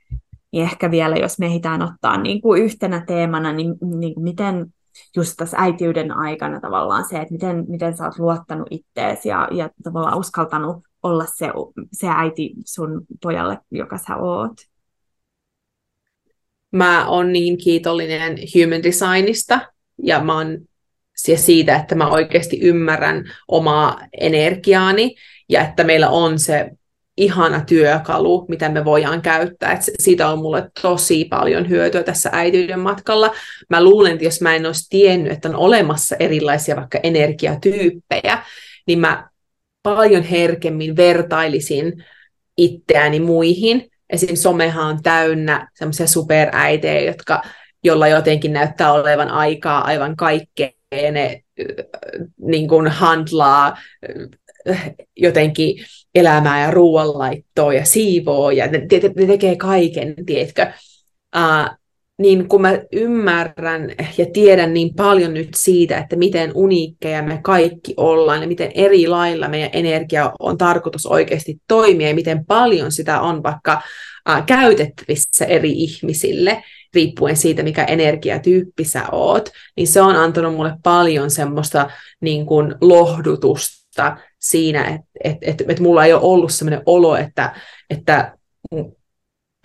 [0.53, 4.67] Niin ehkä vielä, jos mehditään ottaa niin kuin yhtenä teemana, niin, niin miten
[5.17, 9.71] just tässä äitiyden aikana tavallaan se, että miten, miten sä oot luottanut ittees ja, ja
[9.85, 11.49] tavallaan uskaltanut olla se,
[11.93, 14.53] se äiti sun pojalle, joka sä oot.
[16.73, 19.61] Mä oon niin kiitollinen human designista
[20.03, 20.59] ja mä oon
[21.37, 25.15] siitä, että mä oikeasti ymmärrän omaa energiaani
[25.49, 26.71] ja että meillä on se
[27.17, 29.73] ihana työkalu, mitä me voidaan käyttää.
[29.73, 33.35] Et siitä on mulle tosi paljon hyötyä tässä äityyden matkalla.
[33.71, 38.43] Mä luulen, että jos mä en olisi tiennyt, että on olemassa erilaisia vaikka energiatyyppejä,
[38.87, 39.29] niin mä
[39.83, 42.05] paljon herkemmin vertailisin
[42.57, 43.91] itseäni muihin.
[44.11, 44.37] Esim.
[44.37, 47.43] somehan on täynnä semmoisia superäitejä, jotka,
[47.85, 50.75] jolla jotenkin näyttää olevan aikaa aivan kaikkeen.
[51.13, 51.43] Ne
[52.41, 53.79] niin kuin handlaa
[55.17, 55.85] jotenkin
[56.15, 60.67] elämää ja ruoanlaittoa ja siivoo ja ne, ne, ne tekee kaiken, tiedätkö?
[61.37, 61.77] Uh,
[62.19, 67.95] niin kun mä ymmärrän ja tiedän niin paljon nyt siitä, että miten uniikkeja me kaikki
[67.97, 73.21] ollaan ja miten eri lailla meidän energia on tarkoitus oikeasti toimia ja miten paljon sitä
[73.21, 73.83] on vaikka
[74.29, 76.63] uh, käytettävissä eri ihmisille,
[76.95, 81.91] riippuen siitä, mikä energiatyyppi sä oot, niin se on antanut mulle paljon semmoista
[82.21, 87.61] niin kuin lohdutusta siinä, että et, et, et mulla ei ole ollut sellainen olo, että,
[87.91, 88.39] että,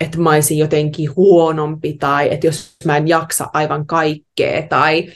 [0.00, 5.12] että mä olisin jotenkin huonompi tai että jos mä en jaksa aivan kaikkea tai,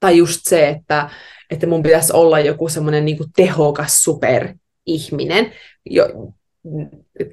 [0.00, 1.10] tai just se, että,
[1.50, 5.52] että mun pitäisi olla joku semmoinen niin tehokas superihminen.
[5.90, 6.08] Jo,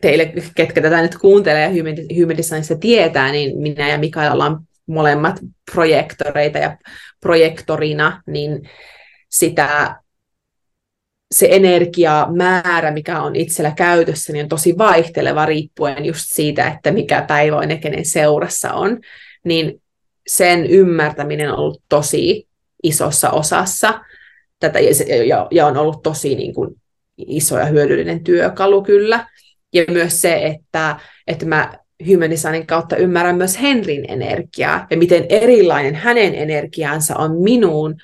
[0.02, 2.38] teille, ketkä tätä nyt kuuntelee ja Human
[2.80, 5.40] tietää, niin minä ja Mikael ollaan molemmat
[5.72, 6.78] projektoreita ja
[7.20, 8.70] projektorina, niin
[9.30, 9.96] sitä
[11.32, 17.22] se energiamäärä, mikä on itsellä käytössä, niin on tosi vaihteleva riippuen just siitä, että mikä
[17.22, 19.00] päiväinen kenen seurassa on,
[19.46, 19.82] niin
[20.28, 22.48] sen ymmärtäminen on ollut tosi
[22.84, 24.02] isossa osassa
[24.60, 26.76] tätä, ja, ja on ollut tosi niin kuin,
[27.18, 29.28] iso ja hyödyllinen työkalu kyllä.
[29.74, 31.74] Ja myös se, että, että mä
[32.08, 37.96] Human Designin kautta ymmärrän myös Henrin energiaa ja miten erilainen hänen energiansa on minuun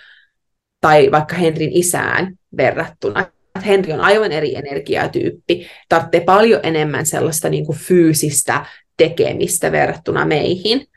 [0.82, 3.26] tai vaikka Henrin isään verrattuna.
[3.66, 8.66] Henri on aivan eri energiatyyppi, tarvitsee paljon enemmän sellaista niin kuin fyysistä
[8.98, 10.88] tekemistä verrattuna meihin.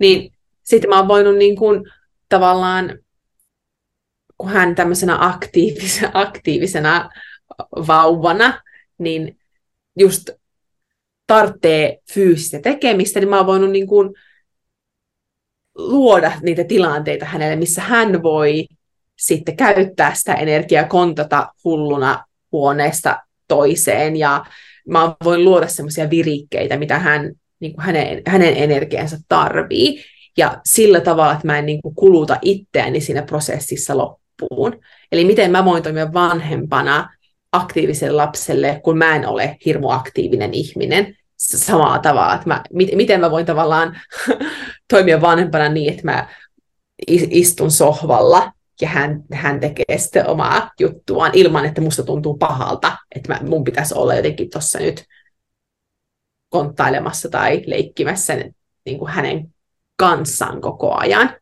[0.00, 1.84] Niin sitten mä oon voinut niin kuin,
[2.28, 2.98] tavallaan,
[4.38, 7.10] kun hän tämmöisenä aktiivisena, aktiivisena
[7.86, 8.62] vauvana,
[8.98, 9.38] niin
[9.98, 10.30] just
[11.26, 14.14] tarvitsee fyysistä tekemistä, niin mä oon voinut niin kuin
[15.74, 18.66] luoda niitä tilanteita hänelle, missä hän voi
[19.16, 24.16] sitten käyttää sitä energiaa, kontata hulluna huoneesta toiseen.
[24.16, 24.44] Ja
[24.88, 30.04] mä voin luoda semmoisia virikkeitä, mitä hän, niin kuin hänen, hänen energiansa tarvii.
[30.36, 34.80] Ja sillä tavalla, että mä en niin kuin kuluta itseäni siinä prosessissa loppuun.
[35.12, 37.10] Eli miten mä voin toimia vanhempana
[37.52, 41.16] aktiiviselle lapselle, kun mä en ole hirmu aktiivinen ihminen?
[41.36, 44.00] Samalla tavalla, että mä, miten mä voin tavallaan
[44.92, 46.28] toimia vanhempana niin, että mä
[47.30, 53.34] istun sohvalla ja hän, hän tekee sitten omaa juttuaan ilman, että musta tuntuu pahalta, että
[53.34, 55.04] mä, mun pitäisi olla jotenkin tuossa nyt
[56.48, 58.34] konttailemassa tai leikkimässä
[58.86, 59.54] niin kuin hänen
[59.96, 61.36] kanssaan koko ajan.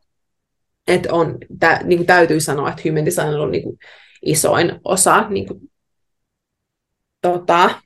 [0.87, 3.77] Et on, tä, niin kuin täytyy sanoa, että human design on niin kuin
[4.21, 5.71] isoin osa niin kuin,
[7.21, 7.81] tota,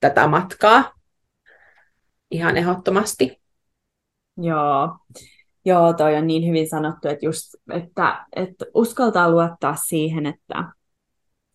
[0.00, 0.92] tätä matkaa
[2.30, 3.40] ihan ehdottomasti.
[4.36, 4.98] Joo,
[5.64, 10.64] Joo, toi on niin hyvin sanottu, että, just, että, että uskaltaa luottaa siihen, että,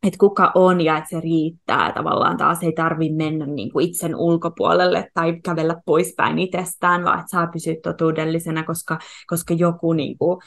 [0.07, 4.15] että kuka on ja että se riittää tavallaan taas ei tarvi mennä niin kuin itsen
[4.15, 10.37] ulkopuolelle tai kävellä poispäin itsestään, vaan että saa pysyä totuudellisena, koska, koska joku niin kuin,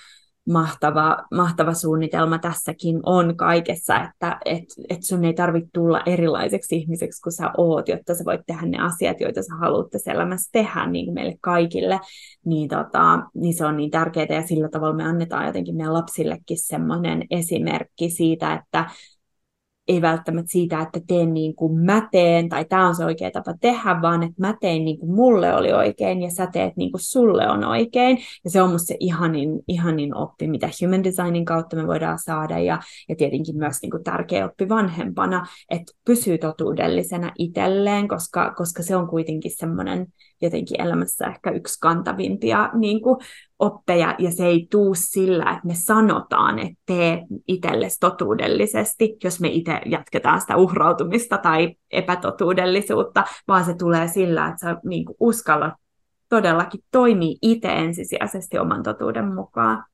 [0.49, 7.23] mahtava, mahtava suunnitelma tässäkin on kaikessa, että et, et sun ei tarvitse tulla erilaiseksi ihmiseksi
[7.23, 10.87] kuin sä oot, jotta sä voit tehdä ne asiat, joita sä haluat tässä elämässä tehdä
[10.87, 12.01] niin kuin meille kaikille,
[12.45, 16.59] niin, tota, niin se on niin tärkeää ja sillä tavalla me annetaan jotenkin meidän lapsillekin
[16.59, 18.91] semmoinen esimerkki siitä, että
[19.89, 23.55] ei välttämättä siitä, että teen niin kuin mä teen, tai tämä on se oikea tapa
[23.61, 27.01] tehdä, vaan että mä tein niin kuin mulle oli oikein, ja sä teet niin kuin
[27.01, 28.19] sulle on oikein.
[28.45, 32.59] Ja se on musta se ihanin, ihanin oppi, mitä human designin kautta me voidaan saada,
[32.59, 38.83] ja, ja tietenkin myös niin kuin tärkeä oppi vanhempana, että pysyy totuudellisena itselleen, koska, koska
[38.83, 40.07] se on kuitenkin semmoinen
[40.41, 43.17] jotenkin elämässä ehkä yksi kantavimpia niin kuin,
[43.59, 49.49] oppeja, ja se ei tuu sillä, että me sanotaan, että tee itsellesi totuudellisesti, jos me
[49.49, 55.75] itse jatketaan sitä uhrautumista tai epätotuudellisuutta, vaan se tulee sillä, että sä niin kuin, uskallat
[56.29, 59.85] todellakin toimii itse ensisijaisesti oman totuuden mukaan.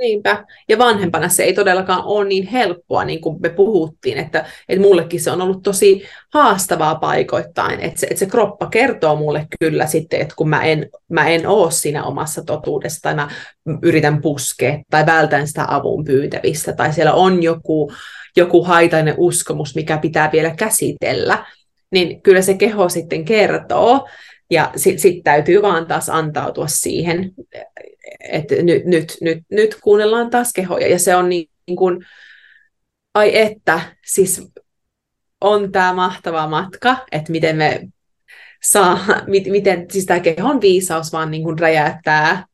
[0.00, 0.44] Niinpä.
[0.68, 5.20] Ja vanhempana se ei todellakaan ole niin helppoa, niin kuin me puhuttiin, että, että mullekin
[5.20, 6.02] se on ollut tosi
[6.34, 10.90] haastavaa paikoittain, että se, että se kroppa kertoo mulle kyllä sitten, että kun mä en,
[11.08, 13.28] mä en ole siinä omassa totuudessa, tai mä
[13.82, 17.92] yritän puskea, tai vältän sitä avun pyytävistä, tai siellä on joku,
[18.36, 21.44] joku haitainen uskomus, mikä pitää vielä käsitellä,
[21.90, 24.08] niin kyllä se keho sitten kertoo,
[24.50, 27.32] ja sitten sit täytyy vaan taas antautua siihen,
[28.20, 30.88] että nyt, nyt, nyt, nyt kuunnellaan taas kehoja.
[30.88, 32.06] Ja se on niin, niin kuin,
[33.14, 34.52] ai että, siis
[35.40, 37.88] on tämä mahtava matka, että miten me
[38.62, 42.44] saa, miten siis tämä kehon viisaus vaan niin kuin räjäyttää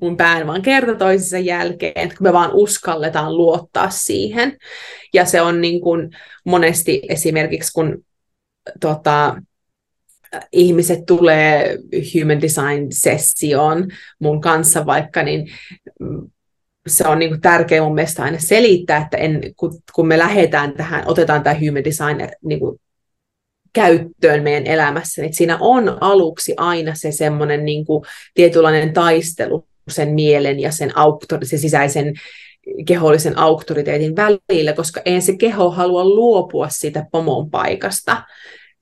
[0.00, 4.56] mun pään vaan kerta toisensa jälkeen, että kun me vaan uskalletaan luottaa siihen.
[5.14, 6.10] Ja se on niin kuin
[6.44, 8.04] monesti esimerkiksi, kun
[8.80, 9.42] tota,
[10.52, 11.78] ihmiset tulee
[12.14, 15.48] human design sessioon mun kanssa vaikka, niin
[16.00, 16.30] mm,
[16.86, 21.02] se on niin tärkeä mun mielestä aina selittää, että en, kun, kun me lähdetään tähän,
[21.06, 22.80] otetaan tämä human design niin kuin
[23.72, 27.84] käyttöön meidän elämässä, niin siinä on aluksi aina se semmoinen niin
[28.34, 32.14] tietynlainen taistelu sen mielen ja sen, auktor, sen sisäisen
[32.86, 38.22] kehollisen auktoriteetin välillä, koska ei se keho halua luopua siitä pomon paikasta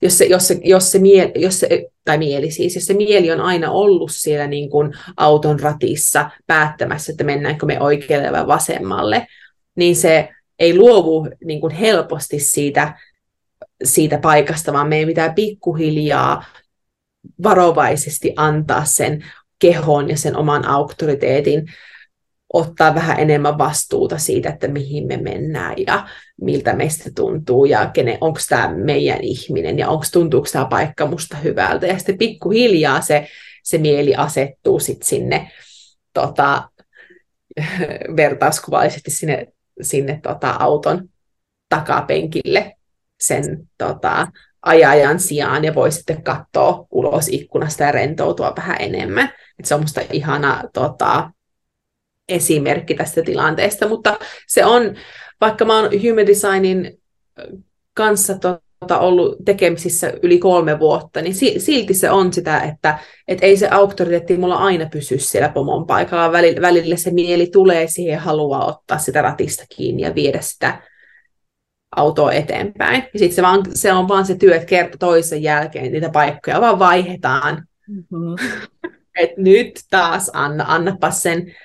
[0.05, 3.31] jos se, jos se, jos se, mie, jos se tai mieli siis, jos se mieli
[3.31, 9.27] on aina ollut siellä niin kuin auton ratissa päättämässä, että mennäänkö me oikealle vai vasemmalle,
[9.75, 10.29] niin se
[10.59, 12.99] ei luovu niin kuin helposti siitä,
[13.83, 16.45] siitä paikasta, vaan meidän pitää pikkuhiljaa
[17.43, 19.25] varovaisesti antaa sen
[19.59, 21.65] kehon ja sen oman auktoriteetin
[22.53, 25.75] ottaa vähän enemmän vastuuta siitä, että mihin me mennään.
[25.87, 26.07] Ja
[26.41, 31.87] miltä meistä tuntuu ja onko tämä meidän ihminen ja onko tuntuuko tämä paikka musta hyvältä.
[31.87, 33.27] Ja sitten pikkuhiljaa se,
[33.63, 35.51] se mieli asettuu sit sinne
[36.13, 36.69] tota,
[38.17, 39.47] vertauskuvallisesti sinne,
[39.81, 41.09] sinne tota, auton
[41.69, 42.75] takapenkille
[43.19, 44.27] sen tota,
[44.61, 49.29] ajajan sijaan ja voi sitten katsoa ulos ikkunasta ja rentoutua vähän enemmän.
[49.59, 51.31] Et se on musta ihana tota,
[52.29, 54.95] esimerkki tästä tilanteesta, mutta se on,
[55.41, 56.99] vaikka mä oon Human Designin
[57.93, 63.57] kanssa tota, ollut tekemisissä yli kolme vuotta, niin silti se on sitä, että et ei
[63.57, 66.31] se auktoriteetti mulla aina pysy siellä pomon paikalla.
[66.31, 70.81] Välillä, välillä se mieli tulee siihen ja haluaa ottaa sitä ratista kiinni ja viedä sitä
[71.95, 73.03] autoa eteenpäin.
[73.13, 76.61] Ja sitten se, vaan, se on vaan se työ, että kerta toisen jälkeen niitä paikkoja
[76.61, 77.67] vaan vaihdetaan.
[77.87, 78.35] Mm-hmm.
[79.21, 81.55] Et nyt taas anna, annapa sen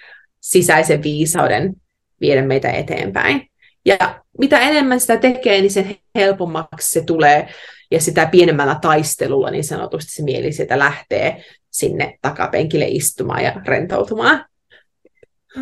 [0.41, 1.75] sisäisen viisauden
[2.21, 3.50] viedä meitä eteenpäin.
[3.85, 7.49] Ja mitä enemmän sitä tekee, niin sen helpommaksi se tulee,
[7.91, 14.45] ja sitä pienemmällä taistelulla niin sanotusti se mieli sieltä lähtee sinne takapenkille istumaan ja rentoutumaan.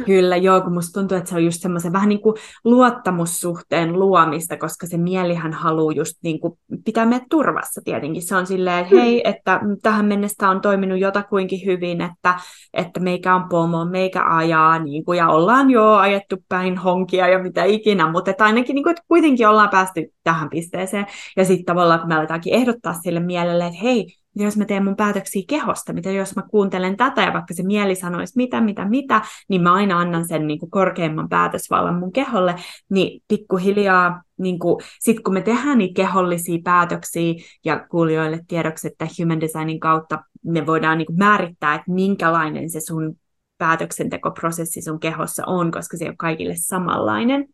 [0.07, 2.35] Kyllä, joo, kun musta tuntuu, että se on just semmoisen vähän niin kuin
[2.65, 8.23] luottamussuhteen luomista, koska se mielihän haluaa just niin kuin pitää meidät turvassa tietenkin.
[8.23, 12.35] Se on silleen, että hei, että tähän mennessä on toiminut jotakuinkin hyvin, että,
[12.75, 17.43] että meikä on pomo, meikä ajaa, niin kuin, ja ollaan jo ajettu päin honkia ja
[17.43, 21.07] mitä ikinä, mutta että ainakin niin kuin, että kuitenkin ollaan päästy tähän pisteeseen.
[21.37, 24.07] Ja sitten tavallaan, kun me aletaankin ehdottaa sille mielelle, että hei,
[24.45, 27.95] jos mä teen mun päätöksiä kehosta, mitä jos mä kuuntelen tätä ja vaikka se mieli
[27.95, 32.55] sanoisi mitä, mitä, mitä, niin mä aina annan sen niin kuin korkeimman päätösvallan mun keholle,
[32.89, 37.35] niin pikkuhiljaa, niin kuin, sit kun me tehdään niitä kehollisia päätöksiä
[37.65, 42.81] ja kuulijoille tiedoksi, että human designin kautta me voidaan niin kuin määrittää, että minkälainen se
[42.81, 43.17] sun
[43.59, 47.49] päätöksentekoprosessi sun kehossa on, koska se on kaikille samanlainen,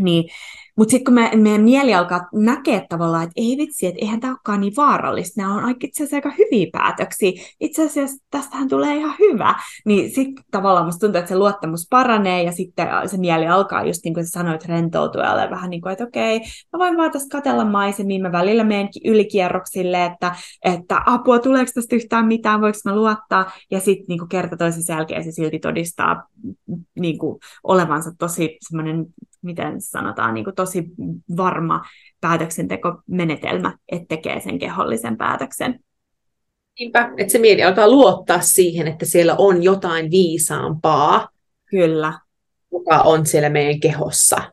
[0.00, 0.24] Niin,
[0.76, 4.32] mutta sitten kun me, meidän mieli alkaa näkeä tavallaan, että ei vitsi, että eihän tämä
[4.32, 9.14] olekaan niin vaarallista, nämä on itse asiassa aika hyviä päätöksiä, itse asiassa tästähän tulee ihan
[9.18, 9.54] hyvä,
[9.86, 14.00] niin sitten tavallaan musta tuntuu, että se luottamus paranee ja sitten se mieli alkaa just
[14.04, 16.40] niin kuin sanoit rentoutua ja vähän niin kuin, että okei,
[16.72, 20.34] mä voin vaan tässä katella maisemia, mä välillä menen ylikierroksille, että,
[20.64, 25.24] että apua, tuleeko tästä yhtään mitään, voiko mä luottaa, ja sitten niin kerta toisensa jälkeen
[25.24, 26.22] se silti todistaa
[27.00, 29.06] niin kuin, olevansa tosi semmoinen
[29.44, 30.84] miten sanotaan, niin kuin tosi
[31.36, 31.82] varma
[32.20, 35.80] päätöksentekomenetelmä, että tekee sen kehollisen päätöksen.
[36.78, 41.28] Niinpä, että se mieli alkaa luottaa siihen, että siellä on jotain viisaampaa.
[41.70, 42.18] Kyllä.
[42.72, 44.52] Joka on siellä meidän kehossa.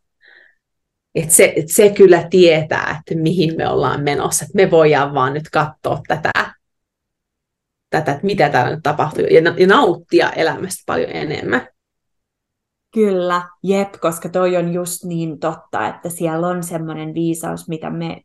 [1.15, 4.45] Et se, et se kyllä tietää, että mihin me ollaan menossa.
[4.45, 6.53] Et me voidaan vaan nyt katsoa tätä,
[7.89, 11.67] tätä että mitä täällä nyt tapahtuu, ja, ja nauttia elämästä paljon enemmän.
[12.93, 18.21] Kyllä, jep, koska toi on just niin totta, että siellä on semmoinen viisaus, mitä me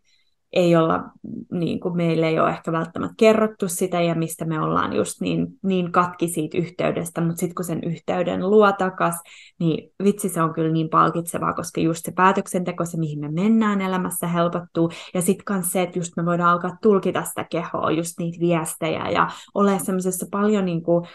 [0.53, 1.05] ei olla,
[1.53, 5.47] niin kuin meille ei ole ehkä välttämättä kerrottu sitä ja mistä me ollaan just niin,
[5.63, 9.15] niin katki siitä yhteydestä, mutta sitten kun sen yhteyden luo takas,
[9.59, 13.81] niin vitsi se on kyllä niin palkitsevaa, koska just se päätöksenteko, se mihin me mennään
[13.81, 14.91] elämässä helpottuu.
[15.15, 19.11] Ja sitten myös se, että just me voidaan alkaa tulkita sitä kehoa, just niitä viestejä
[19.11, 21.07] ja ole semmoisessa paljon niin kuin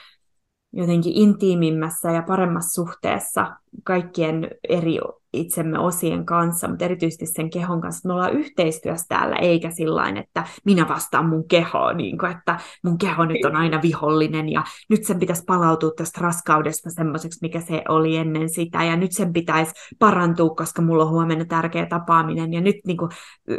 [0.73, 4.99] jotenkin intiimimmässä ja paremmassa suhteessa kaikkien eri
[5.33, 8.07] itsemme osien kanssa, mutta erityisesti sen kehon kanssa.
[8.07, 12.97] Me ollaan yhteistyössä täällä, eikä sillä että minä vastaan mun kehoa, niin kuin, että mun
[12.97, 17.81] keho nyt on aina vihollinen ja nyt sen pitäisi palautua tästä raskaudesta semmoiseksi, mikä se
[17.89, 22.61] oli ennen sitä ja nyt sen pitäisi parantua, koska mulla on huomenna tärkeä tapaaminen ja
[22.61, 23.11] nyt niin kuin,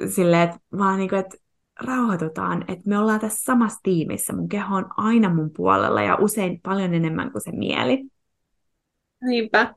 [0.08, 1.36] silleen, että, vaan niin kuin, että
[1.80, 4.32] rauhoitutaan, että me ollaan tässä samassa tiimissä.
[4.32, 8.04] Mun keho on aina mun puolella ja usein paljon enemmän kuin se mieli.
[9.24, 9.74] Niinpä.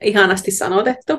[0.00, 1.12] Ihanasti sanotettu.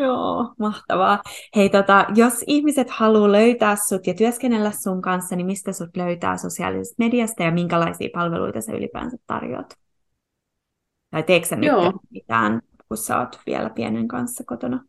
[0.00, 1.22] Joo, mahtavaa.
[1.56, 6.36] Hei, tota, jos ihmiset haluaa löytää sut ja työskennellä sun kanssa, niin mistä sut löytää
[6.36, 9.74] sosiaalisesta mediasta ja minkälaisia palveluita sä ylipäänsä tarjoat?
[11.10, 11.72] Tai teekö sä nyt
[12.10, 14.84] mitään, kun sä oot vielä pienen kanssa kotona?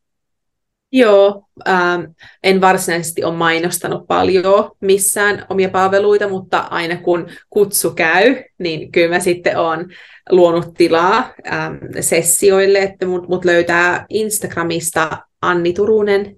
[0.94, 2.02] Joo, ähm,
[2.44, 9.16] en varsinaisesti ole mainostanut paljon missään omia palveluita, mutta aina kun kutsu käy, niin kyllä
[9.16, 9.86] mä sitten olen
[10.30, 16.36] luonut tilaa ähm, sessioille, että mut, mut löytää Instagramista Anni Turunen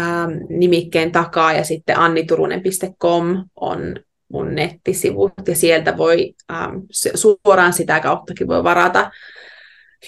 [0.00, 3.96] ähm, nimikkeen takaa ja sitten anniturunen.com on
[4.32, 6.76] mun nettisivut ja sieltä voi ähm,
[7.14, 9.10] suoraan sitä kauttakin voi varata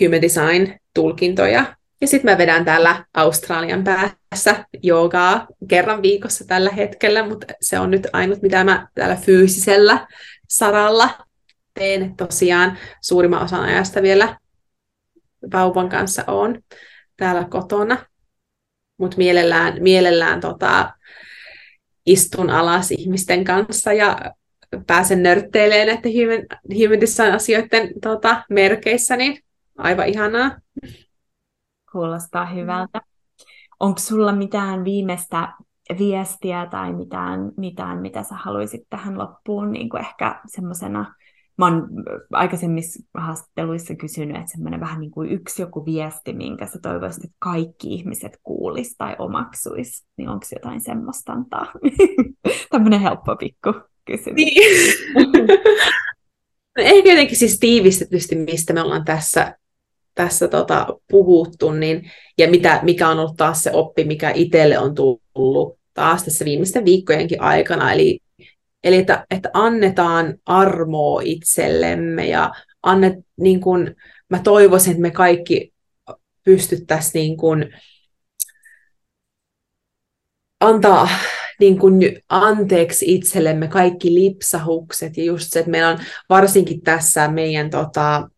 [0.00, 7.28] human design tulkintoja ja sitten mä vedän täällä Australian päässä joogaa kerran viikossa tällä hetkellä,
[7.28, 10.06] mutta se on nyt ainut, mitä mä täällä fyysisellä
[10.48, 11.26] saralla
[11.74, 12.16] teen.
[12.16, 14.38] Tosiaan suurimman osan ajasta vielä
[15.52, 16.62] vauvan kanssa on
[17.16, 18.06] täällä kotona.
[18.98, 20.92] Mutta mielellään, mielellään tota,
[22.06, 24.18] istun alas ihmisten kanssa ja
[24.86, 29.42] pääsen nörtteilemään näiden human, human asioiden tota, merkeissä, niin
[29.78, 30.56] aivan ihanaa.
[31.92, 32.54] Kuulostaa mm.
[32.54, 33.00] hyvältä.
[33.80, 35.52] Onko sulla mitään viimeistä
[35.98, 41.14] viestiä tai mitään, mitään mitä sä haluaisit tähän loppuun niin kuin ehkä semmoisena,
[41.58, 41.88] mä oon
[42.32, 47.36] aikaisemmissa haastatteluissa kysynyt, että semmoinen vähän niin kuin yksi joku viesti, minkä sä toivoisit, että
[47.38, 51.66] kaikki ihmiset kuulis tai omaksuis, niin onko jotain semmoista antaa?
[52.70, 53.74] Tämmöinen helppo pikku
[54.04, 54.34] kysymys.
[54.34, 54.62] Niin.
[56.76, 59.54] Ehkä jotenkin siis tiivistetysti, mistä me ollaan tässä
[60.20, 64.94] tässä tota, puhuttu, niin, ja mitä, mikä on ollut taas se oppi, mikä itselle on
[64.94, 68.20] tullut taas tässä viimeisten viikkojenkin aikana, eli,
[68.84, 72.50] eli että, että annetaan armoa itsellemme, ja
[72.82, 73.94] annet, niin kun,
[74.30, 75.72] mä toivoisin, että me kaikki
[76.44, 77.66] pystyttäisiin niin kun,
[80.60, 81.08] antaa
[81.60, 85.98] niin kuin anteeksi itsellemme kaikki lipsahukset ja just se, että meillä on
[86.28, 88.28] varsinkin tässä meidän tota,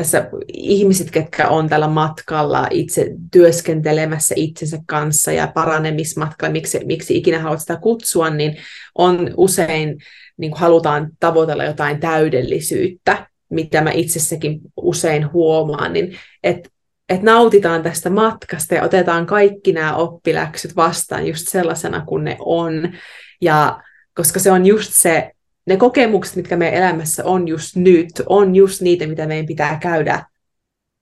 [0.00, 7.38] tässä ihmiset, ketkä on tällä matkalla itse työskentelemässä itsensä kanssa ja paranemismatkalla, miksi, miksi ikinä
[7.38, 8.56] haluat sitä kutsua, niin
[8.94, 9.98] on usein
[10.36, 16.70] niin halutaan tavoitella jotain täydellisyyttä, mitä mä itsessäkin usein huomaan, niin että
[17.08, 22.92] et nautitaan tästä matkasta ja otetaan kaikki nämä oppiläksyt vastaan just sellaisena kuin ne on.
[23.40, 23.82] Ja
[24.14, 25.30] koska se on just se
[25.70, 30.24] ne kokemukset, mitkä meidän elämässä on just nyt, on just niitä, mitä meidän pitää käydä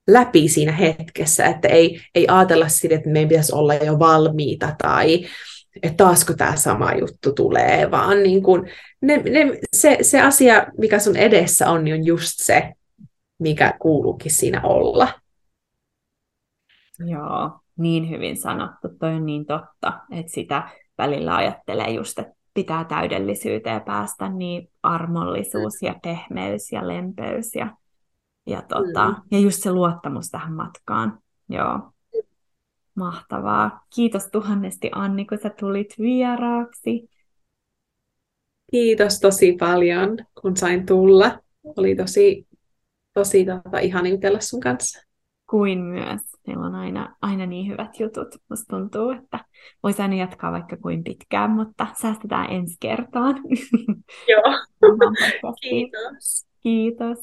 [0.09, 5.25] läpi siinä hetkessä, että ei, ei ajatella sitä, että meidän pitäisi olla jo valmiita tai
[5.83, 8.71] että taasko tämä sama juttu tulee, vaan niin kuin
[9.01, 12.73] ne, ne, se, se asia, mikä sun edessä on, niin on just se,
[13.39, 15.09] mikä kuuluukin siinä olla.
[16.99, 18.89] Joo, niin hyvin sanottu.
[18.99, 20.69] Toi on niin totta, että sitä
[20.99, 27.77] välillä ajattelee just, että pitää täydellisyyteen päästä, niin armollisuus ja pehmeys ja lempeys ja,
[28.47, 29.17] ja, tota, mm.
[29.31, 31.19] ja just se luottamus tähän matkaan.
[31.49, 31.93] Joo.
[32.95, 33.85] Mahtavaa.
[33.95, 37.11] Kiitos tuhannesti Anni, kun sä tulit vieraaksi.
[38.71, 41.39] Kiitos tosi paljon, kun sain tulla.
[41.65, 42.49] Oli tosi,
[43.15, 45.08] tosi tota, ihan jutella sun kanssa.
[45.51, 46.21] Kuin myös.
[46.47, 48.29] Meillä on aina, aina niin hyvät jutut.
[48.51, 49.45] Musta tuntuu, että
[49.83, 53.35] voisi aina jatkaa vaikka kuin pitkään, mutta säästetään ensi kertaan.
[54.29, 54.43] Joo.
[55.63, 56.47] Kiitos.
[56.63, 57.19] Kiitos.